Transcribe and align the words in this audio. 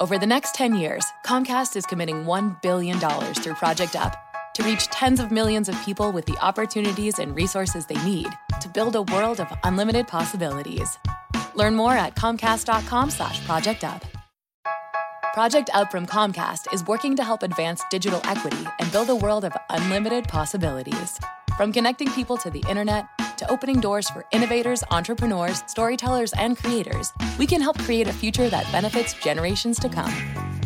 Over 0.00 0.16
the 0.16 0.26
next 0.26 0.54
10 0.54 0.76
years, 0.76 1.04
Comcast 1.26 1.76
is 1.76 1.84
committing 1.84 2.24
$1 2.24 2.62
billion 2.62 2.98
through 3.34 3.52
Project 3.52 3.94
Up 3.96 4.16
to 4.54 4.62
reach 4.62 4.86
tens 4.86 5.20
of 5.20 5.30
millions 5.30 5.68
of 5.68 5.78
people 5.84 6.10
with 6.10 6.24
the 6.24 6.38
opportunities 6.38 7.18
and 7.18 7.36
resources 7.36 7.84
they 7.84 8.02
need 8.02 8.28
to 8.62 8.68
build 8.70 8.96
a 8.96 9.02
world 9.02 9.40
of 9.40 9.52
unlimited 9.62 10.08
possibilities. 10.08 10.98
Learn 11.54 11.76
more 11.76 11.92
at 11.92 12.14
comcast.com 12.14 13.10
slash 13.10 13.44
project 13.44 13.84
up. 13.84 14.02
Project 15.34 15.68
Up 15.74 15.90
from 15.90 16.06
Comcast 16.06 16.72
is 16.72 16.82
working 16.86 17.14
to 17.16 17.22
help 17.22 17.42
advance 17.42 17.82
digital 17.90 18.22
equity 18.24 18.66
and 18.78 18.90
build 18.90 19.10
a 19.10 19.16
world 19.16 19.44
of 19.44 19.52
unlimited 19.68 20.26
possibilities. 20.26 21.20
From 21.58 21.74
connecting 21.74 22.10
people 22.12 22.38
to 22.38 22.48
the 22.48 22.64
internet 22.70 23.06
to 23.40 23.50
opening 23.50 23.80
doors 23.80 24.08
for 24.10 24.24
innovators, 24.30 24.84
entrepreneurs, 24.90 25.64
storytellers, 25.66 26.32
and 26.34 26.56
creators, 26.56 27.12
we 27.38 27.46
can 27.46 27.60
help 27.60 27.78
create 27.80 28.06
a 28.06 28.12
future 28.12 28.48
that 28.50 28.70
benefits 28.70 29.14
generations 29.14 29.80
to 29.80 29.88
come. 29.88 30.12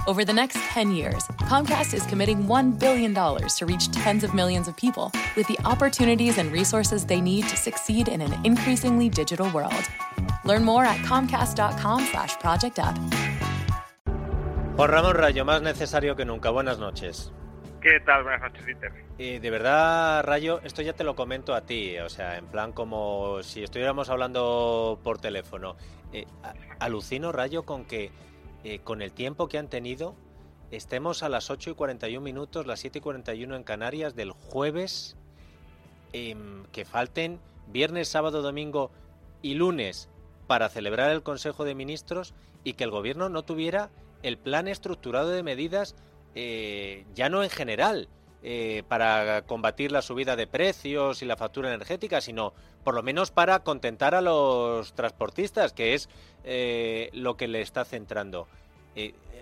Over 0.06 0.24
the 0.24 0.32
next 0.32 0.56
10 0.56 0.92
years, 0.92 1.24
Comcast 1.48 1.94
is 1.94 2.04
committing 2.06 2.44
$1 2.44 2.78
billion 2.78 3.14
to 3.14 3.66
reach 3.66 3.90
tens 3.92 4.24
of 4.24 4.34
millions 4.34 4.68
of 4.68 4.76
people 4.76 5.12
with 5.36 5.46
the 5.46 5.58
opportunities 5.64 6.36
and 6.36 6.52
resources 6.52 7.06
they 7.06 7.20
need 7.20 7.48
to 7.48 7.56
succeed 7.56 8.08
in 8.08 8.20
an 8.20 8.34
increasingly 8.44 9.08
digital 9.08 9.48
world. 9.50 9.88
Learn 10.44 10.64
more 10.64 10.84
at 10.84 10.98
comcast.com 11.06 12.06
slash 12.06 12.36
project 12.38 12.78
up. 12.78 12.98
Rayo, 14.76 15.44
más 15.44 15.62
necesario 15.62 16.16
que 16.16 16.24
nunca. 16.24 16.50
Buenas 16.50 16.78
noches. 16.78 17.30
¿Qué 17.84 18.00
tal? 18.00 18.22
Buenas 18.22 18.40
noches, 18.40 18.64
Dieter. 18.64 18.92
Y 19.18 19.40
de 19.40 19.50
verdad, 19.50 20.24
Rayo, 20.24 20.58
esto 20.64 20.80
ya 20.80 20.94
te 20.94 21.04
lo 21.04 21.14
comento 21.14 21.54
a 21.54 21.66
ti, 21.66 21.98
o 21.98 22.08
sea, 22.08 22.38
en 22.38 22.46
plan 22.46 22.72
como 22.72 23.42
si 23.42 23.62
estuviéramos 23.62 24.08
hablando 24.08 24.98
por 25.04 25.18
teléfono. 25.18 25.76
Eh, 26.10 26.24
alucino, 26.78 27.30
Rayo, 27.30 27.64
con 27.64 27.84
que 27.84 28.10
eh, 28.64 28.78
con 28.78 29.02
el 29.02 29.12
tiempo 29.12 29.48
que 29.48 29.58
han 29.58 29.68
tenido, 29.68 30.16
estemos 30.70 31.22
a 31.22 31.28
las 31.28 31.50
8 31.50 31.72
y 31.72 31.74
41 31.74 32.24
minutos, 32.24 32.66
las 32.66 32.80
7 32.80 33.00
y 33.00 33.02
41 33.02 33.54
en 33.54 33.64
Canarias 33.64 34.16
del 34.16 34.30
jueves, 34.30 35.18
em, 36.14 36.64
que 36.72 36.86
falten 36.86 37.38
viernes, 37.66 38.08
sábado, 38.08 38.40
domingo 38.40 38.92
y 39.42 39.56
lunes 39.56 40.08
para 40.46 40.70
celebrar 40.70 41.10
el 41.10 41.22
Consejo 41.22 41.66
de 41.66 41.74
Ministros 41.74 42.32
y 42.64 42.72
que 42.72 42.84
el 42.84 42.90
Gobierno 42.90 43.28
no 43.28 43.42
tuviera 43.42 43.90
el 44.22 44.38
plan 44.38 44.68
estructurado 44.68 45.28
de 45.28 45.42
medidas, 45.42 45.94
eh, 46.34 47.04
ya 47.14 47.28
no 47.28 47.42
en 47.42 47.50
general, 47.50 48.08
eh, 48.42 48.82
para 48.88 49.42
combatir 49.42 49.92
la 49.92 50.02
subida 50.02 50.36
de 50.36 50.46
precios 50.46 51.22
y 51.22 51.26
la 51.26 51.36
factura 51.36 51.72
energética, 51.72 52.20
sino 52.20 52.52
por 52.84 52.94
lo 52.94 53.02
menos 53.02 53.30
para 53.30 53.60
contentar 53.60 54.14
a 54.14 54.20
los 54.20 54.94
transportistas, 54.94 55.72
que 55.72 55.94
es 55.94 56.08
eh, 56.44 57.08
lo 57.12 57.36
que 57.36 57.48
le 57.48 57.60
está 57.60 57.84
centrando. 57.84 58.48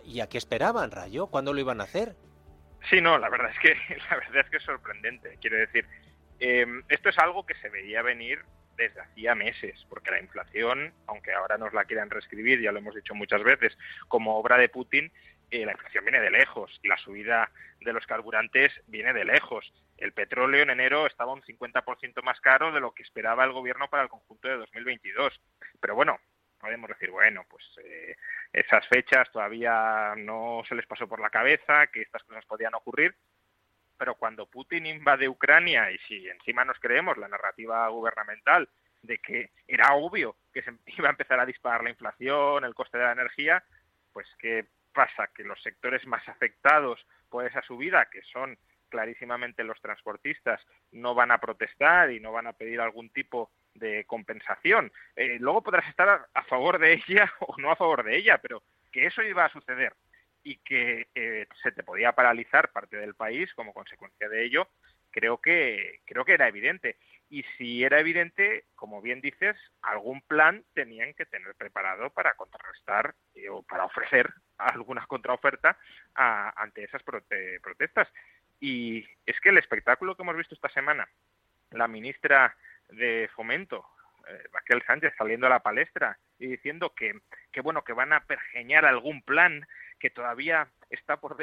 ¿Y 0.04 0.20
a 0.20 0.28
qué 0.28 0.38
esperaban, 0.38 0.90
Rayo? 0.90 1.26
¿Cuándo 1.26 1.52
lo 1.52 1.60
iban 1.60 1.80
a 1.80 1.84
hacer? 1.84 2.16
Sí, 2.88 3.00
no, 3.00 3.18
la 3.18 3.28
verdad 3.28 3.50
es 3.50 3.58
que 3.58 3.76
la 4.10 4.16
verdad 4.16 4.40
es 4.44 4.50
que 4.50 4.56
es 4.56 4.62
sorprendente. 4.62 5.38
Quiero 5.40 5.58
decir, 5.58 5.86
esto 6.88 7.08
es 7.08 7.18
algo 7.18 7.44
que 7.44 7.54
se 7.56 7.68
veía 7.68 8.02
venir 8.02 8.40
desde 8.76 9.00
hacía 9.00 9.34
meses, 9.34 9.84
porque 9.88 10.10
la 10.10 10.20
inflación, 10.20 10.92
aunque 11.06 11.32
ahora 11.32 11.58
nos 11.58 11.72
la 11.72 11.84
quieran 11.84 12.10
reescribir, 12.10 12.60
ya 12.60 12.72
lo 12.72 12.78
hemos 12.78 12.94
dicho 12.94 13.14
muchas 13.14 13.42
veces, 13.42 13.76
como 14.08 14.36
obra 14.38 14.58
de 14.58 14.68
Putin, 14.68 15.12
la 15.58 15.72
inflación 15.72 16.04
viene 16.04 16.20
de 16.20 16.30
lejos 16.30 16.78
y 16.82 16.88
la 16.88 16.96
subida 16.96 17.50
de 17.80 17.92
los 17.92 18.06
carburantes 18.06 18.72
viene 18.86 19.12
de 19.12 19.24
lejos. 19.24 19.72
El 19.98 20.12
petróleo 20.12 20.62
en 20.62 20.70
enero 20.70 21.06
estaba 21.06 21.32
un 21.32 21.42
50% 21.42 22.22
más 22.22 22.40
caro 22.40 22.72
de 22.72 22.80
lo 22.80 22.92
que 22.92 23.02
esperaba 23.02 23.44
el 23.44 23.52
gobierno 23.52 23.88
para 23.88 24.04
el 24.04 24.08
conjunto 24.08 24.48
de 24.48 24.56
2022. 24.56 25.40
Pero 25.80 25.94
bueno, 25.94 26.18
podemos 26.58 26.88
decir, 26.88 27.10
bueno, 27.10 27.44
pues 27.48 27.64
eh, 27.84 28.16
esas 28.52 28.86
fechas 28.88 29.30
todavía 29.30 30.14
no 30.16 30.62
se 30.68 30.74
les 30.74 30.86
pasó 30.86 31.06
por 31.06 31.20
la 31.20 31.30
cabeza, 31.30 31.86
que 31.88 32.02
estas 32.02 32.22
cosas 32.24 32.44
podían 32.46 32.74
ocurrir, 32.74 33.14
pero 33.98 34.14
cuando 34.14 34.46
Putin 34.46 34.86
invade 34.86 35.28
Ucrania 35.28 35.90
y 35.90 35.98
si 35.98 36.28
encima 36.28 36.64
nos 36.64 36.78
creemos 36.80 37.18
la 37.18 37.28
narrativa 37.28 37.86
gubernamental 37.88 38.68
de 39.02 39.18
que 39.18 39.50
era 39.66 39.94
obvio 39.94 40.36
que 40.52 40.62
se 40.62 40.72
iba 40.98 41.08
a 41.08 41.12
empezar 41.12 41.38
a 41.38 41.46
disparar 41.46 41.84
la 41.84 41.90
inflación, 41.90 42.64
el 42.64 42.74
coste 42.74 42.98
de 42.98 43.04
la 43.04 43.12
energía, 43.12 43.62
pues 44.12 44.26
¿qué 44.38 44.66
pasa? 44.92 45.28
Que 45.34 45.44
los 45.44 45.60
sectores 45.62 46.06
más 46.06 46.26
afectados 46.28 47.04
por 47.28 47.46
esa 47.46 47.62
subida, 47.62 48.08
que 48.10 48.22
son 48.22 48.56
clarísimamente 48.88 49.64
los 49.64 49.80
transportistas, 49.80 50.60
no 50.90 51.14
van 51.14 51.30
a 51.30 51.38
protestar 51.38 52.12
y 52.12 52.20
no 52.20 52.30
van 52.30 52.46
a 52.46 52.52
pedir 52.52 52.80
algún 52.80 53.08
tipo 53.10 53.50
de 53.74 54.04
compensación. 54.04 54.92
Eh, 55.16 55.38
luego 55.40 55.62
podrás 55.62 55.88
estar 55.88 56.26
a 56.32 56.44
favor 56.44 56.78
de 56.78 56.92
ella 56.94 57.32
o 57.40 57.56
no 57.58 57.70
a 57.70 57.76
favor 57.76 58.04
de 58.04 58.16
ella, 58.16 58.38
pero 58.38 58.62
que 58.92 59.06
eso 59.06 59.22
iba 59.22 59.46
a 59.46 59.52
suceder 59.52 59.94
y 60.44 60.56
que 60.58 61.08
eh, 61.14 61.46
se 61.62 61.72
te 61.72 61.82
podía 61.82 62.12
paralizar 62.12 62.70
parte 62.70 62.96
del 62.96 63.14
país 63.14 63.52
como 63.54 63.72
consecuencia 63.72 64.28
de 64.28 64.44
ello, 64.44 64.68
creo 65.10 65.38
que, 65.38 66.00
creo 66.04 66.24
que 66.24 66.34
era 66.34 66.48
evidente. 66.48 66.96
Y 67.32 67.44
si 67.56 67.82
era 67.82 67.98
evidente, 67.98 68.66
como 68.74 69.00
bien 69.00 69.22
dices, 69.22 69.56
algún 69.80 70.20
plan 70.20 70.62
tenían 70.74 71.14
que 71.14 71.24
tener 71.24 71.54
preparado 71.54 72.10
para 72.10 72.34
contrarrestar 72.34 73.14
eh, 73.34 73.48
o 73.48 73.62
para 73.62 73.86
ofrecer 73.86 74.28
alguna 74.58 75.06
contraoferta 75.06 75.78
ante 76.14 76.84
esas 76.84 77.02
protestas. 77.02 78.06
Y 78.60 79.08
es 79.24 79.40
que 79.40 79.48
el 79.48 79.56
espectáculo 79.56 80.14
que 80.14 80.22
hemos 80.22 80.36
visto 80.36 80.54
esta 80.54 80.68
semana, 80.68 81.08
la 81.70 81.88
ministra 81.88 82.54
de 82.90 83.30
Fomento, 83.34 83.86
eh, 84.28 84.42
Raquel 84.52 84.82
Sánchez, 84.86 85.14
saliendo 85.16 85.46
a 85.46 85.50
la 85.50 85.60
palestra 85.60 86.18
y 86.38 86.48
diciendo 86.48 86.92
que, 86.94 87.18
que, 87.50 87.62
bueno, 87.62 87.82
que 87.82 87.94
van 87.94 88.12
a 88.12 88.24
pergeñar 88.24 88.84
algún 88.84 89.22
plan 89.22 89.66
que 90.02 90.10
todavía 90.10 90.66
está 90.90 91.18
por, 91.18 91.36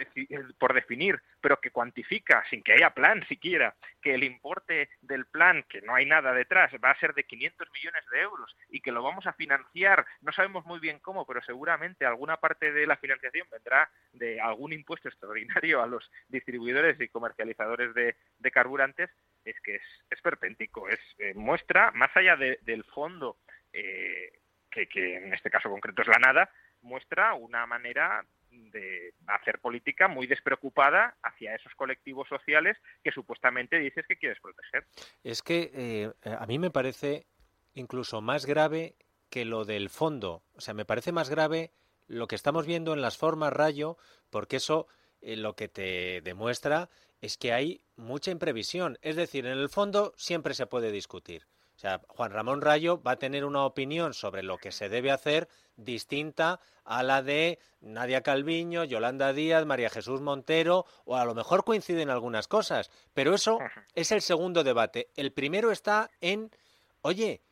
por 0.58 0.74
definir, 0.74 1.22
pero 1.40 1.62
que 1.62 1.72
cuantifica, 1.72 2.44
sin 2.50 2.62
que 2.62 2.74
haya 2.74 2.94
plan 2.94 3.25
siquiera, 3.30 3.74
que 4.02 4.14
el 4.14 4.25
importe 4.25 4.90
del 5.02 5.25
plan, 5.28 5.64
que 5.70 5.80
no 5.81 5.96
hay 5.96 6.06
nada 6.06 6.34
detrás, 6.34 6.70
va 6.84 6.92
a 6.92 7.00
ser 7.00 7.14
de 7.14 7.24
500 7.24 7.70
millones 7.72 8.03
de 8.12 8.20
euros 8.20 8.53
y 8.68 8.81
que 8.81 8.92
lo 8.92 9.02
vamos 9.02 9.25
a 9.28 9.34
financiar, 9.34 10.06
no 10.20 10.34
sabemos 10.34 10.66
muy 10.66 10.80
bien 10.80 11.00
cómo, 11.00 11.25
pero 11.25 11.42
seguramente 11.42 12.06
alguna 12.06 12.36
parte 12.36 12.74
de 12.74 12.86
la 12.86 12.97
financiación 12.97 13.47
vendrá 13.50 13.90
de 14.12 14.42
algún 14.42 14.74
impuesto 14.74 15.08
extraordinario 15.08 15.81
a 15.81 15.88
los 15.88 16.12
distribuidores 16.28 17.00
y 17.00 17.08
comercializadores 17.08 17.94
de, 17.94 18.16
carburantes, 18.52 19.09
es 19.46 19.56
que 19.62 19.76
es, 19.76 19.84
es 20.09 20.22
perpéntico, 20.22 20.90
es 20.90 21.00
eh, 21.18 21.34
muestra, 21.34 21.91
más 21.91 22.09
allá 22.18 22.36
del 22.36 22.84
fondo, 22.84 23.38
eh, 23.72 24.34
que, 24.70 24.88
que 24.90 25.16
en 25.16 25.34
este 25.34 25.50
caso 25.50 25.70
concreto 25.70 26.02
es 26.02 26.09
la 26.09 26.20
nada, 26.20 26.52
muestra 26.81 27.34
una 27.34 27.66
manera 27.66 28.26
de 28.50 29.14
hacer 29.28 29.60
política 29.60 30.08
muy 30.08 30.28
despreocupada 30.28 31.16
hacia 31.24 31.56
esos 31.56 31.74
colectivos 31.76 32.28
sociales 32.28 32.78
que 33.04 33.12
supuestamente 33.12 33.80
dices 33.80 34.06
que 34.08 34.18
quieres 34.18 34.40
proteger. 34.42 34.86
Es 35.24 35.42
que 35.42 35.72
eh, 35.74 36.12
a 36.24 36.46
mí 36.46 36.59
me 36.59 36.72
parece 36.72 37.28
incluso 37.74 38.22
más 38.22 38.46
grave 38.46 38.96
que 39.30 39.46
lo 39.46 39.66
del 39.66 39.90
fondo. 39.90 40.44
O 40.54 40.62
sea, 40.62 40.74
me 40.74 40.86
parece 40.86 41.12
más 41.12 41.30
grave 41.30 41.72
lo 42.08 42.28
que 42.28 42.35
estamos 42.35 42.66
viendo 42.66 42.94
en 42.94 43.02
las 43.02 43.18
formas 43.18 43.53
rayo, 43.53 43.97
porque 44.29 44.58
eso 44.58 44.88
eh, 45.22 45.35
lo 45.35 45.56
que 45.56 45.68
te 45.68 46.22
demuestra 46.22 46.90
es 47.22 47.38
que 47.38 47.53
hay 47.53 47.82
mucha 47.96 48.32
imprevisión. 48.32 48.97
Es 49.02 49.16
decir, 49.16 49.46
en 49.46 49.58
el 49.58 49.70
fondo 49.70 50.14
siempre 50.18 50.53
se 50.53 50.66
puede 50.66 50.91
discutir. 50.91 51.46
O 51.79 51.81
sea, 51.81 52.02
Juan 52.09 52.31
Ramón 52.31 52.59
Rayo 52.59 53.02
va 53.02 53.11
a 53.11 53.20
tener 53.20 53.46
una 53.46 53.64
opinión 53.64 54.14
sobre 54.14 54.43
lo 54.43 54.58
que 54.58 54.73
se 54.73 54.90
debe 54.90 55.11
hacer 55.11 55.47
distinta 55.78 56.59
a 56.84 57.03
la 57.03 57.23
de 57.23 57.58
Nadia 57.79 58.22
Calviño, 58.22 58.84
Yolanda 58.84 59.31
Díaz, 59.31 59.66
María 59.66 59.90
Jesús 59.90 60.20
Montero, 60.20 60.85
o 61.05 61.16
a 61.16 61.23
lo 61.23 61.34
mejor 61.34 61.64
coinciden 61.64 62.09
algunas 62.09 62.49
cosas, 62.49 62.91
pero 63.14 63.34
eso 63.34 63.59
es 63.96 64.11
el 64.11 64.22
segundo 64.22 64.66
debate. 64.66 65.09
El 65.16 65.31
primero 65.31 65.72
está 65.72 66.11
en, 66.20 66.52
oye, 66.99 67.43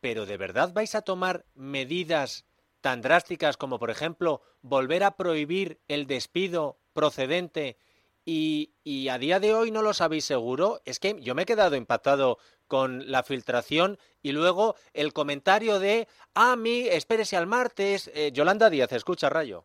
pero 0.00 0.26
¿de 0.26 0.36
verdad 0.36 0.72
vais 0.72 0.96
a 0.96 1.02
tomar 1.02 1.44
medidas 1.54 2.44
tan 2.80 3.02
drásticas 3.02 3.56
como, 3.56 3.78
por 3.78 3.90
ejemplo, 3.90 4.42
volver 4.62 5.04
a 5.04 5.16
prohibir 5.16 5.80
el 5.86 6.08
despido 6.08 6.80
procedente 6.92 7.78
y, 8.28 9.08
a 9.08 9.18
día 9.18 9.38
de 9.38 9.54
hoy 9.54 9.70
no 9.70 9.82
lo 9.82 9.94
sabéis 9.94 10.24
seguro. 10.24 10.82
Es 10.84 10.98
que 10.98 11.16
yo 11.20 11.36
me 11.36 11.42
he 11.42 11.46
quedado 11.46 11.76
impactado 11.76 12.38
con 12.66 13.10
la 13.10 13.22
filtración 13.22 13.98
y 14.22 14.32
luego 14.32 14.76
el 14.94 15.12
comentario 15.12 15.78
de, 15.78 16.08
ah, 16.34 16.56
mí, 16.56 16.86
espérese 16.88 17.36
al 17.36 17.46
martes. 17.46 18.10
Eh, 18.14 18.32
Yolanda 18.32 18.70
Díaz, 18.70 18.92
escucha, 18.92 19.28
Rayo. 19.28 19.64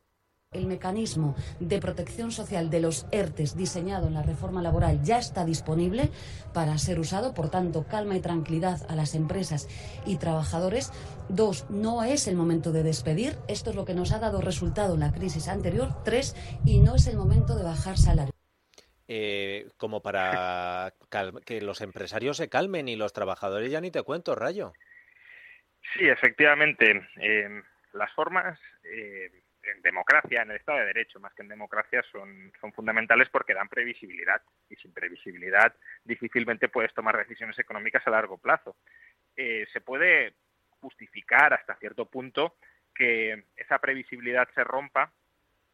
El 0.54 0.66
mecanismo 0.66 1.34
de 1.62 1.80
protección 1.80 2.30
social 2.30 2.70
de 2.70 2.82
los 2.82 3.06
ERTES 3.12 3.56
diseñado 3.56 4.08
en 4.08 4.16
la 4.16 4.22
reforma 4.22 4.62
laboral 4.62 5.02
ya 5.02 5.18
está 5.18 5.46
disponible 5.46 6.12
para 6.52 6.78
ser 6.78 7.00
usado. 7.00 7.34
Por 7.34 7.48
tanto, 7.50 7.86
calma 7.88 8.18
y 8.18 8.20
tranquilidad 8.20 8.86
a 8.90 8.98
las 8.98 9.16
empresas 9.16 9.70
y 10.06 10.18
trabajadores. 10.18 10.92
Dos, 11.30 11.68
no 11.70 12.04
es 12.04 12.28
el 12.28 12.36
momento 12.36 12.74
de 12.74 12.84
despedir. 12.84 13.38
Esto 13.48 13.70
es 13.70 13.78
lo 13.78 13.86
que 13.86 13.94
nos 13.94 14.12
ha 14.12 14.20
dado 14.20 14.42
resultado 14.42 14.96
en 14.96 15.00
la 15.00 15.14
crisis 15.14 15.48
anterior. 15.48 15.96
Tres, 16.04 16.36
y 16.66 16.80
no 16.80 16.96
es 16.96 17.08
el 17.08 17.16
momento 17.16 17.56
de 17.56 17.64
bajar 17.64 17.98
salarios. 17.98 18.41
Eh, 19.14 19.68
como 19.76 20.02
para 20.02 20.94
que 21.46 21.60
los 21.60 21.82
empresarios 21.82 22.38
se 22.38 22.48
calmen 22.48 22.88
y 22.88 22.96
los 22.96 23.12
trabajadores 23.12 23.70
ya 23.70 23.82
ni 23.82 23.92
te 23.92 24.04
cuento, 24.04 24.36
Rayo. 24.36 24.72
Sí, 25.94 26.08
efectivamente. 26.08 27.10
Eh, 27.18 27.62
las 27.92 28.10
formas 28.14 28.58
eh, 28.86 29.30
en 29.64 29.82
democracia, 29.82 30.44
en 30.44 30.52
el 30.52 30.56
Estado 30.56 30.80
de 30.80 30.86
Derecho, 30.86 31.20
más 31.20 31.34
que 31.34 31.42
en 31.42 31.50
democracia, 31.50 32.02
son, 32.10 32.54
son 32.62 32.72
fundamentales 32.72 33.28
porque 33.28 33.54
dan 33.54 33.68
previsibilidad. 33.68 34.42
Y 34.70 34.78
sin 34.78 34.94
previsibilidad 34.94 35.76
difícilmente 36.06 36.70
puedes 36.70 36.94
tomar 36.94 37.18
decisiones 37.18 37.60
económicas 37.60 38.08
a 38.08 38.12
largo 38.12 38.38
plazo. 38.38 38.78
Eh, 39.36 39.68
se 39.74 39.82
puede 39.82 40.36
justificar 40.80 41.54
hasta 41.54 41.76
cierto 41.76 42.06
punto 42.06 42.56
que 42.96 43.44
esa 43.58 43.78
previsibilidad 43.80 44.48
se 44.56 44.64
rompa 44.64 45.12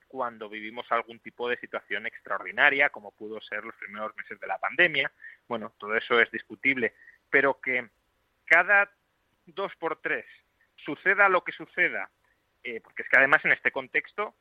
cuando 0.08 0.50
vivimos 0.50 0.86
algún 0.92 1.20
tipo 1.20 1.50
de 1.50 1.58
situación 1.58 2.06
extraordinaria, 2.06 2.90
como 2.90 3.12
pudo 3.12 3.42
ser 3.42 3.64
los 3.64 3.76
primeros 3.76 4.16
meses 4.16 4.40
de 4.40 4.48
la 4.48 4.58
pandemia. 4.58 5.12
Bueno, 5.48 5.74
todo 5.78 5.96
eso 5.96 6.20
es 6.20 6.32
discutible, 6.32 6.94
pero 7.30 7.60
que 7.60 7.90
cada 8.46 8.90
dos 9.46 9.76
por 9.76 10.02
tres 10.02 10.26
suceda 10.76 11.30
lo 11.30 11.44
que 11.44 11.52
suceda 11.52 12.10
eh, 12.68 12.82
porque 12.82 13.04
es 13.04 13.10
que 13.10 13.18
además 13.18 13.44
en 13.46 13.54
este 13.54 13.72
contexto, 13.72 14.36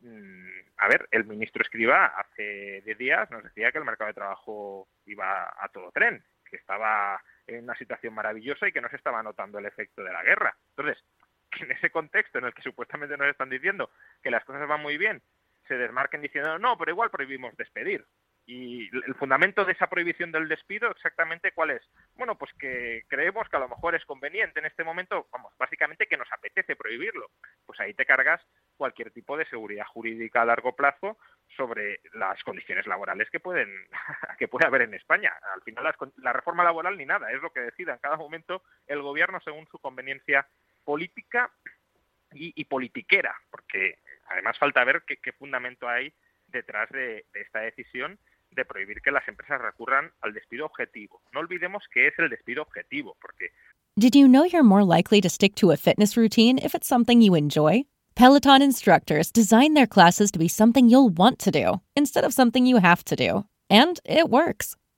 mm, 0.00 0.48
a 0.76 0.88
ver, 0.88 1.08
el 1.10 1.24
ministro 1.24 1.62
Escriba 1.62 2.04
hace 2.04 2.82
10 2.84 2.98
días 2.98 3.30
nos 3.30 3.44
decía 3.44 3.72
que 3.72 3.78
el 3.78 3.84
mercado 3.84 4.08
de 4.08 4.14
trabajo 4.14 4.88
iba 5.06 5.54
a 5.56 5.68
todo 5.68 5.90
tren, 5.90 6.22
que 6.44 6.56
estaba 6.56 7.22
en 7.46 7.64
una 7.64 7.74
situación 7.76 8.12
maravillosa 8.12 8.68
y 8.68 8.72
que 8.72 8.82
no 8.82 8.90
se 8.90 8.96
estaba 8.96 9.22
notando 9.22 9.58
el 9.58 9.64
efecto 9.64 10.02
de 10.04 10.12
la 10.12 10.22
guerra. 10.22 10.54
Entonces, 10.76 11.02
que 11.52 11.64
en 11.64 11.72
ese 11.72 11.90
contexto 11.90 12.38
en 12.38 12.46
el 12.46 12.54
que 12.54 12.62
supuestamente 12.62 13.16
nos 13.16 13.28
están 13.28 13.50
diciendo 13.50 13.90
que 14.22 14.30
las 14.30 14.44
cosas 14.44 14.66
van 14.66 14.82
muy 14.82 14.98
bien, 14.98 15.22
se 15.68 15.76
desmarquen 15.76 16.22
diciendo, 16.22 16.58
no, 16.58 16.76
pero 16.76 16.90
igual 16.90 17.10
prohibimos 17.10 17.56
despedir. 17.56 18.04
Y 18.44 18.88
el 19.06 19.14
fundamento 19.14 19.64
de 19.64 19.72
esa 19.72 19.88
prohibición 19.88 20.32
del 20.32 20.48
despido, 20.48 20.90
exactamente 20.90 21.52
cuál 21.52 21.70
es? 21.70 21.82
Bueno, 22.14 22.36
pues 22.36 22.52
que 22.54 23.04
creemos 23.06 23.48
que 23.48 23.56
a 23.56 23.60
lo 23.60 23.68
mejor 23.68 23.94
es 23.94 24.04
conveniente 24.04 24.58
en 24.58 24.66
este 24.66 24.82
momento, 24.82 25.28
vamos, 25.30 25.52
básicamente 25.56 26.08
que 26.08 26.16
nos 26.16 26.30
apetece 26.32 26.74
prohibirlo. 26.74 27.30
Pues 27.64 27.78
ahí 27.78 27.94
te 27.94 28.04
cargas 28.04 28.42
cualquier 28.76 29.12
tipo 29.12 29.36
de 29.36 29.46
seguridad 29.46 29.86
jurídica 29.86 30.42
a 30.42 30.44
largo 30.44 30.74
plazo 30.74 31.18
sobre 31.56 32.00
las 32.14 32.42
condiciones 32.42 32.86
laborales 32.88 33.30
que 33.30 33.38
pueden 33.38 33.70
que 34.38 34.48
puede 34.48 34.66
haber 34.66 34.82
en 34.82 34.94
España. 34.94 35.32
Al 35.54 35.62
final 35.62 35.94
la 36.16 36.32
reforma 36.32 36.64
laboral 36.64 36.98
ni 36.98 37.06
nada, 37.06 37.30
es 37.30 37.40
lo 37.40 37.52
que 37.52 37.60
decida 37.60 37.92
en 37.92 38.00
cada 38.00 38.16
momento 38.16 38.64
el 38.88 39.02
gobierno 39.02 39.38
según 39.44 39.68
su 39.68 39.78
conveniencia 39.78 40.48
política 40.84 41.50
y, 42.32 42.64
politiquera, 42.64 43.34
porque 43.50 43.98
además 44.28 44.58
falta 44.58 44.84
ver 44.84 45.02
qué, 45.06 45.32
fundamento 45.32 45.88
hay 45.88 46.12
detrás 46.48 46.88
de 46.90 47.24
esta 47.34 47.60
decisión 47.60 48.18
de 48.54 48.64
prohibir 48.64 49.00
que 49.00 49.10
las 49.10 49.26
empresas 49.28 49.60
recurran 49.60 50.10
al 50.20 50.32
despido 50.32 50.66
objetivo. 50.66 51.22
No 51.32 51.40
olvidemos 51.40 51.82
que 51.92 52.06
es 52.06 52.18
el 52.18 52.28
despido 52.28 52.62
objetivo, 52.62 53.16
porque 53.20 53.52
Did 53.96 54.14
you 54.14 54.26
know 54.26 54.44
you're 54.44 54.62
more 54.62 54.84
likely 54.84 55.20
to 55.20 55.28
stick 55.28 55.54
to 55.56 55.70
a 55.70 55.76
fitness 55.76 56.16
routine 56.16 56.58
if 56.58 56.74
it's 56.74 56.88
something 56.88 57.20
you 57.20 57.34
enjoy? 57.34 57.84
Peloton 58.14 58.62
instructors 58.62 59.30
design 59.30 59.74
their 59.74 59.86
classes 59.86 60.30
to 60.32 60.38
be 60.38 60.48
something 60.48 60.88
you'll 60.88 61.10
want 61.10 61.38
to 61.40 61.50
do 61.50 61.80
instead 61.94 62.24
of 62.24 62.32
something 62.32 62.66
you 62.66 62.78
have 62.78 63.04
to 63.04 63.16
do. 63.16 63.44
And 63.68 64.00
it 64.04 64.30
works. 64.30 64.76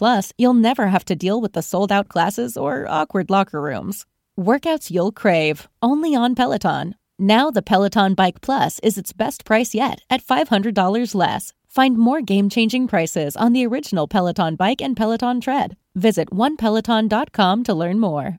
Plus, 0.00 0.32
you'll 0.38 0.54
never 0.54 0.86
have 0.86 1.04
to 1.04 1.14
deal 1.14 1.42
with 1.42 1.52
the 1.52 1.60
sold 1.60 1.92
out 1.92 2.08
classes 2.08 2.56
or 2.56 2.86
awkward 2.88 3.28
locker 3.28 3.60
rooms. 3.60 4.06
Workouts 4.38 4.90
you'll 4.90 5.12
crave, 5.12 5.68
only 5.82 6.14
on 6.14 6.34
Peloton. 6.34 6.94
Now, 7.18 7.50
the 7.50 7.60
Peloton 7.60 8.14
Bike 8.14 8.40
Plus 8.40 8.78
is 8.78 8.96
its 8.96 9.12
best 9.12 9.44
price 9.44 9.74
yet 9.74 10.00
at 10.08 10.24
$500 10.24 11.14
less. 11.14 11.52
Find 11.68 11.98
more 11.98 12.22
game 12.22 12.48
changing 12.48 12.88
prices 12.88 13.36
on 13.36 13.52
the 13.52 13.66
original 13.66 14.08
Peloton 14.08 14.56
bike 14.56 14.80
and 14.80 14.96
Peloton 14.96 15.38
tread. 15.38 15.76
Visit 15.94 16.30
onepeloton.com 16.30 17.64
to 17.64 17.74
learn 17.74 18.00
more. 18.00 18.38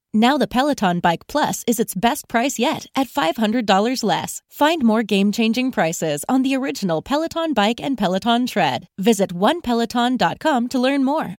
Now 0.13 0.37
the 0.37 0.47
Peloton 0.47 0.99
Bike 0.99 1.25
Plus 1.27 1.63
is 1.67 1.79
its 1.79 1.95
best 1.95 2.27
price 2.27 2.59
yet 2.59 2.85
at 2.97 3.07
$500 3.07 4.03
less. 4.03 4.41
Find 4.49 4.83
more 4.83 5.03
game-changing 5.03 5.71
prices 5.71 6.25
on 6.27 6.41
the 6.41 6.53
original 6.53 7.01
Peloton 7.01 7.53
Bike 7.53 7.79
and 7.79 7.97
Peloton 7.97 8.45
Tread. 8.45 8.87
Visit 8.97 9.33
onepeloton.com 9.33 10.67
to 10.67 10.79
learn 10.79 11.05
more. 11.05 11.35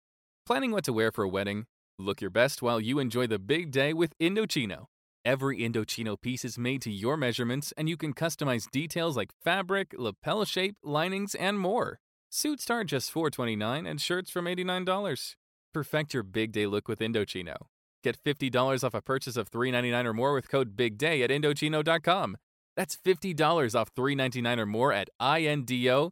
Planning 0.47 0.71
what 0.71 0.83
to 0.85 0.93
wear 0.93 1.11
for 1.11 1.23
a 1.23 1.29
wedding? 1.29 1.65
Look 1.99 2.19
your 2.19 2.31
best 2.31 2.63
while 2.63 2.79
you 2.79 2.97
enjoy 2.97 3.27
the 3.27 3.37
big 3.37 3.69
day 3.69 3.93
with 3.93 4.17
Indochino. 4.19 4.85
Every 5.23 5.59
Indochino 5.59 6.19
piece 6.19 6.43
is 6.43 6.57
made 6.57 6.81
to 6.81 6.91
your 6.91 7.15
measurements 7.15 7.73
and 7.77 7.87
you 7.87 7.95
can 7.95 8.13
customize 8.13 8.71
details 8.71 9.15
like 9.15 9.29
fabric, 9.43 9.93
lapel 9.95 10.45
shape, 10.45 10.77
linings, 10.83 11.35
and 11.35 11.59
more. 11.59 11.99
Suits 12.31 12.63
start 12.63 12.87
just 12.87 13.11
429 13.11 13.85
and 13.85 14.01
shirts 14.01 14.31
from 14.31 14.45
$89. 14.45 15.35
Perfect 15.71 16.13
your 16.15 16.23
big 16.23 16.51
day 16.51 16.65
look 16.65 16.87
with 16.87 16.99
Indochino. 16.99 17.55
Get 18.03 18.21
$50 18.21 18.83
off 18.83 18.93
a 18.93 19.01
purchase 19.01 19.37
of 19.37 19.49
$3.99 19.49 20.05
or 20.05 20.13
more 20.13 20.33
with 20.33 20.49
code 20.49 20.75
BIGDAY 20.75 21.23
at 21.23 21.29
Indochino.com. 21.29 22.35
That's 22.75 22.97
$50 22.97 23.79
off 23.79 23.95
$3.99 23.95 24.59
or 24.59 24.65
more 24.65 24.91
at 24.91 25.09
INDOCHINO.com. 25.21 26.11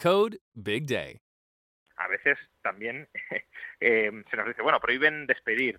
Code 0.00 0.38
BIGDAY. 0.60 1.20
A 2.00 2.08
veces 2.08 2.38
también 2.62 3.08
eh, 3.80 4.10
se 4.30 4.36
nos 4.36 4.46
dice, 4.46 4.62
bueno, 4.62 4.80
prohíben 4.80 5.26
despedir. 5.26 5.78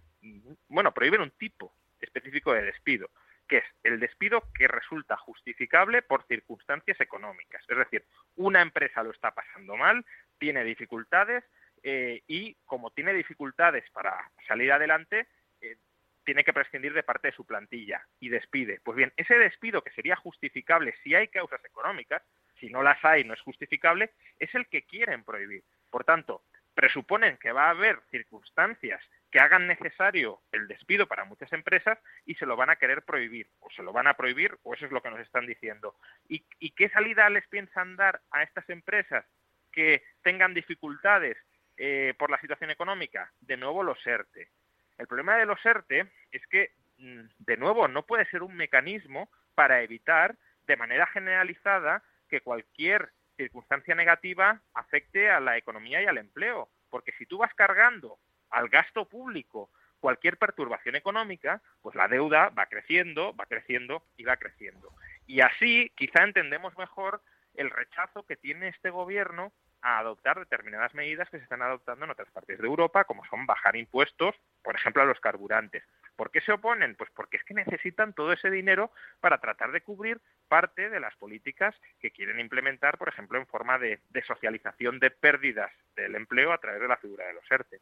Bueno, 0.69 0.93
prohíben 0.93 1.19
un 1.21 1.31
tipo 1.31 1.73
específico 1.99 2.53
de 2.53 2.63
despido, 2.63 3.09
que 3.47 3.57
es 3.57 3.65
el 3.83 3.99
despido 3.99 4.43
que 4.53 4.67
resulta 4.69 5.17
justificable 5.17 6.01
por 6.01 6.25
circunstancias 6.27 7.01
económicas. 7.01 7.63
Es 7.67 7.77
decir, 7.77 8.05
una 8.35 8.61
empresa 8.61 9.03
lo 9.03 9.11
está 9.11 9.31
pasando 9.31 9.75
mal, 9.75 10.05
tiene 10.37 10.63
dificultades, 10.63 11.43
eh, 11.83 12.21
y 12.27 12.55
como 12.65 12.91
tiene 12.91 13.13
dificultades 13.13 13.89
para 13.91 14.31
salir 14.47 14.71
adelante, 14.71 15.27
eh, 15.61 15.77
tiene 16.23 16.43
que 16.43 16.53
prescindir 16.53 16.93
de 16.93 17.03
parte 17.03 17.29
de 17.29 17.35
su 17.35 17.45
plantilla 17.45 18.05
y 18.19 18.29
despide. 18.29 18.79
Pues 18.83 18.95
bien, 18.95 19.13
ese 19.17 19.37
despido 19.37 19.81
que 19.81 19.91
sería 19.91 20.15
justificable 20.15 20.95
si 21.03 21.15
hay 21.15 21.27
causas 21.27 21.63
económicas, 21.65 22.21
si 22.59 22.69
no 22.69 22.83
las 22.83 23.03
hay 23.03 23.23
no 23.23 23.33
es 23.33 23.41
justificable, 23.41 24.11
es 24.37 24.53
el 24.53 24.67
que 24.67 24.83
quieren 24.83 25.23
prohibir. 25.23 25.63
Por 25.89 26.03
tanto, 26.03 26.43
presuponen 26.79 27.37
que 27.37 27.51
va 27.51 27.67
a 27.67 27.71
haber 27.71 27.99
circunstancias 28.09 29.03
que 29.31 29.39
hagan 29.39 29.67
necesario 29.67 30.41
el 30.51 30.67
despido 30.67 31.07
para 31.07 31.25
muchas 31.25 31.51
empresas 31.53 31.99
y 32.25 32.35
se 32.35 32.45
lo 32.45 32.55
van 32.55 32.69
a 32.69 32.77
querer 32.77 33.03
prohibir, 33.03 33.47
o 33.59 33.69
se 33.71 33.83
lo 33.83 33.93
van 33.93 34.07
a 34.07 34.15
prohibir, 34.15 34.57
o 34.63 34.73
eso 34.73 34.85
es 34.85 34.91
lo 34.91 35.01
que 35.01 35.09
nos 35.09 35.19
están 35.19 35.45
diciendo. 35.45 35.95
¿Y, 36.27 36.39
qué 36.71 36.89
salida 36.89 37.29
les 37.29 37.47
piensan 37.47 37.95
dar 37.95 38.21
a 38.31 38.43
estas 38.43 38.69
empresas 38.69 39.25
que 39.71 40.03
tengan 40.23 40.53
dificultades 40.53 41.37
eh, 41.81 42.13
por 42.19 42.29
la 42.29 42.39
situación 42.41 42.71
económica? 42.71 43.31
De 43.39 43.55
nuevo 43.55 43.83
los 43.83 44.05
ERTE. 44.05 44.49
El 44.97 45.07
problema 45.07 45.37
de 45.37 45.45
los 45.45 45.65
ERTE 45.65 46.11
es 46.29 46.45
que, 46.47 46.73
mm, 46.97 47.21
de 47.39 47.55
nuevo, 47.55 47.87
no 47.87 48.05
puede 48.05 48.25
ser 48.25 48.43
un 48.43 48.53
mecanismo 48.53 49.29
para 49.55 49.81
evitar 49.81 50.35
de 50.67 50.75
manera 50.75 51.07
generalizada 51.07 52.03
que 52.27 52.41
cualquier 52.41 53.13
circunstancia 53.37 53.95
negativa 53.95 54.61
afecte 54.73 55.29
a 55.29 55.39
la 55.39 55.57
economía 55.57 56.01
y 56.01 56.05
al 56.05 56.17
empleo. 56.17 56.67
Porque 56.89 57.13
si 57.13 57.25
tú 57.25 57.37
vas 57.37 57.53
cargando 57.53 58.19
al 58.49 58.67
gasto 58.67 59.07
público 59.07 59.69
cualquier 60.01 60.35
perturbación 60.35 60.97
económica, 60.97 61.61
pues 61.81 61.95
la 61.95 62.09
deuda 62.09 62.49
va 62.49 62.65
creciendo, 62.65 63.33
va 63.37 63.45
creciendo 63.45 64.03
y 64.17 64.25
va 64.25 64.35
creciendo. 64.35 64.91
Y 65.27 65.39
así 65.39 65.93
quizá 65.95 66.23
entendemos 66.23 66.77
mejor 66.77 67.21
el 67.53 67.69
rechazo 67.69 68.23
que 68.23 68.35
tiene 68.35 68.67
este 68.67 68.89
gobierno 68.89 69.53
a 69.81 69.99
adoptar 69.99 70.39
determinadas 70.39 70.93
medidas 70.93 71.29
que 71.29 71.37
se 71.37 71.43
están 71.43 71.61
adoptando 71.61 72.05
en 72.05 72.11
otras 72.11 72.29
partes 72.31 72.59
de 72.59 72.67
Europa, 72.67 73.05
como 73.05 73.25
son 73.25 73.45
bajar 73.45 73.75
impuestos, 73.75 74.35
por 74.63 74.75
ejemplo, 74.75 75.01
a 75.01 75.05
los 75.05 75.19
carburantes. 75.19 75.83
¿Por 76.15 76.31
qué 76.31 76.41
se 76.41 76.51
oponen? 76.51 76.95
Pues 76.95 77.09
porque 77.15 77.37
es 77.37 77.43
que 77.45 77.53
necesitan 77.53 78.13
todo 78.13 78.33
ese 78.33 78.49
dinero 78.49 78.91
para 79.21 79.37
tratar 79.37 79.71
de 79.71 79.79
cubrir 79.81 80.19
parte 80.49 80.89
de 80.89 80.99
las 80.99 81.15
políticas 81.15 81.73
que 82.01 82.11
quieren 82.11 82.41
implementar, 82.41 82.97
por 82.97 83.07
ejemplo, 83.07 83.39
en 83.39 83.47
forma 83.47 83.79
de, 83.79 84.01
socialización 84.27 84.99
de 84.99 85.11
pérdidas 85.11 85.71
del 85.95 86.15
empleo 86.15 86.51
a 86.51 86.57
través 86.57 86.81
de 86.81 86.87
la 86.89 86.97
figura 86.97 87.25
de 87.25 87.33
los 87.33 87.49
ERTE. 87.49 87.79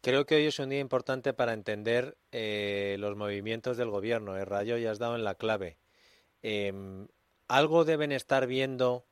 Creo 0.00 0.26
que 0.26 0.36
hoy 0.36 0.46
es 0.46 0.58
un 0.60 0.68
día 0.68 0.78
importante 0.78 1.32
para 1.32 1.54
entender 1.54 2.16
eh, 2.30 2.96
los 3.00 3.16
movimientos 3.16 3.76
del 3.76 3.90
gobierno. 3.90 4.36
¿eh, 4.36 4.44
Rayo, 4.44 4.76
ya 4.76 4.92
has 4.92 5.00
dado 5.00 5.16
en 5.16 5.24
la 5.24 5.34
clave. 5.34 5.76
Em, 6.42 7.08
algo 7.48 7.84
deben 7.84 8.12
estar 8.12 8.46
viendo, 8.46 9.06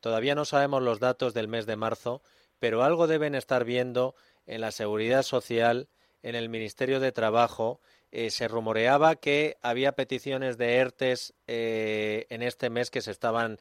todavía 0.00 0.34
no 0.34 0.44
sabemos 0.44 0.82
los 0.82 1.00
datos 1.00 1.34
del 1.34 1.48
mes 1.48 1.66
de 1.66 1.76
marzo, 1.76 2.22
pero 2.58 2.82
algo 2.82 3.06
deben 3.06 3.34
estar 3.34 3.64
viendo 3.64 4.14
en 4.46 4.60
la 4.60 4.70
seguridad 4.70 5.22
social, 5.22 5.88
en 6.22 6.34
el 6.34 6.48
Ministerio 6.48 7.00
de 7.00 7.12
Trabajo. 7.12 7.80
Eh, 8.10 8.30
se 8.30 8.48
rumoreaba 8.48 9.16
que 9.16 9.56
había 9.62 9.92
peticiones 9.92 10.58
de 10.58 10.76
ERTES 10.76 11.34
eh, 11.46 12.26
en 12.30 12.42
este 12.42 12.70
mes 12.70 12.90
que 12.90 13.02
se 13.02 13.10
estaban 13.10 13.58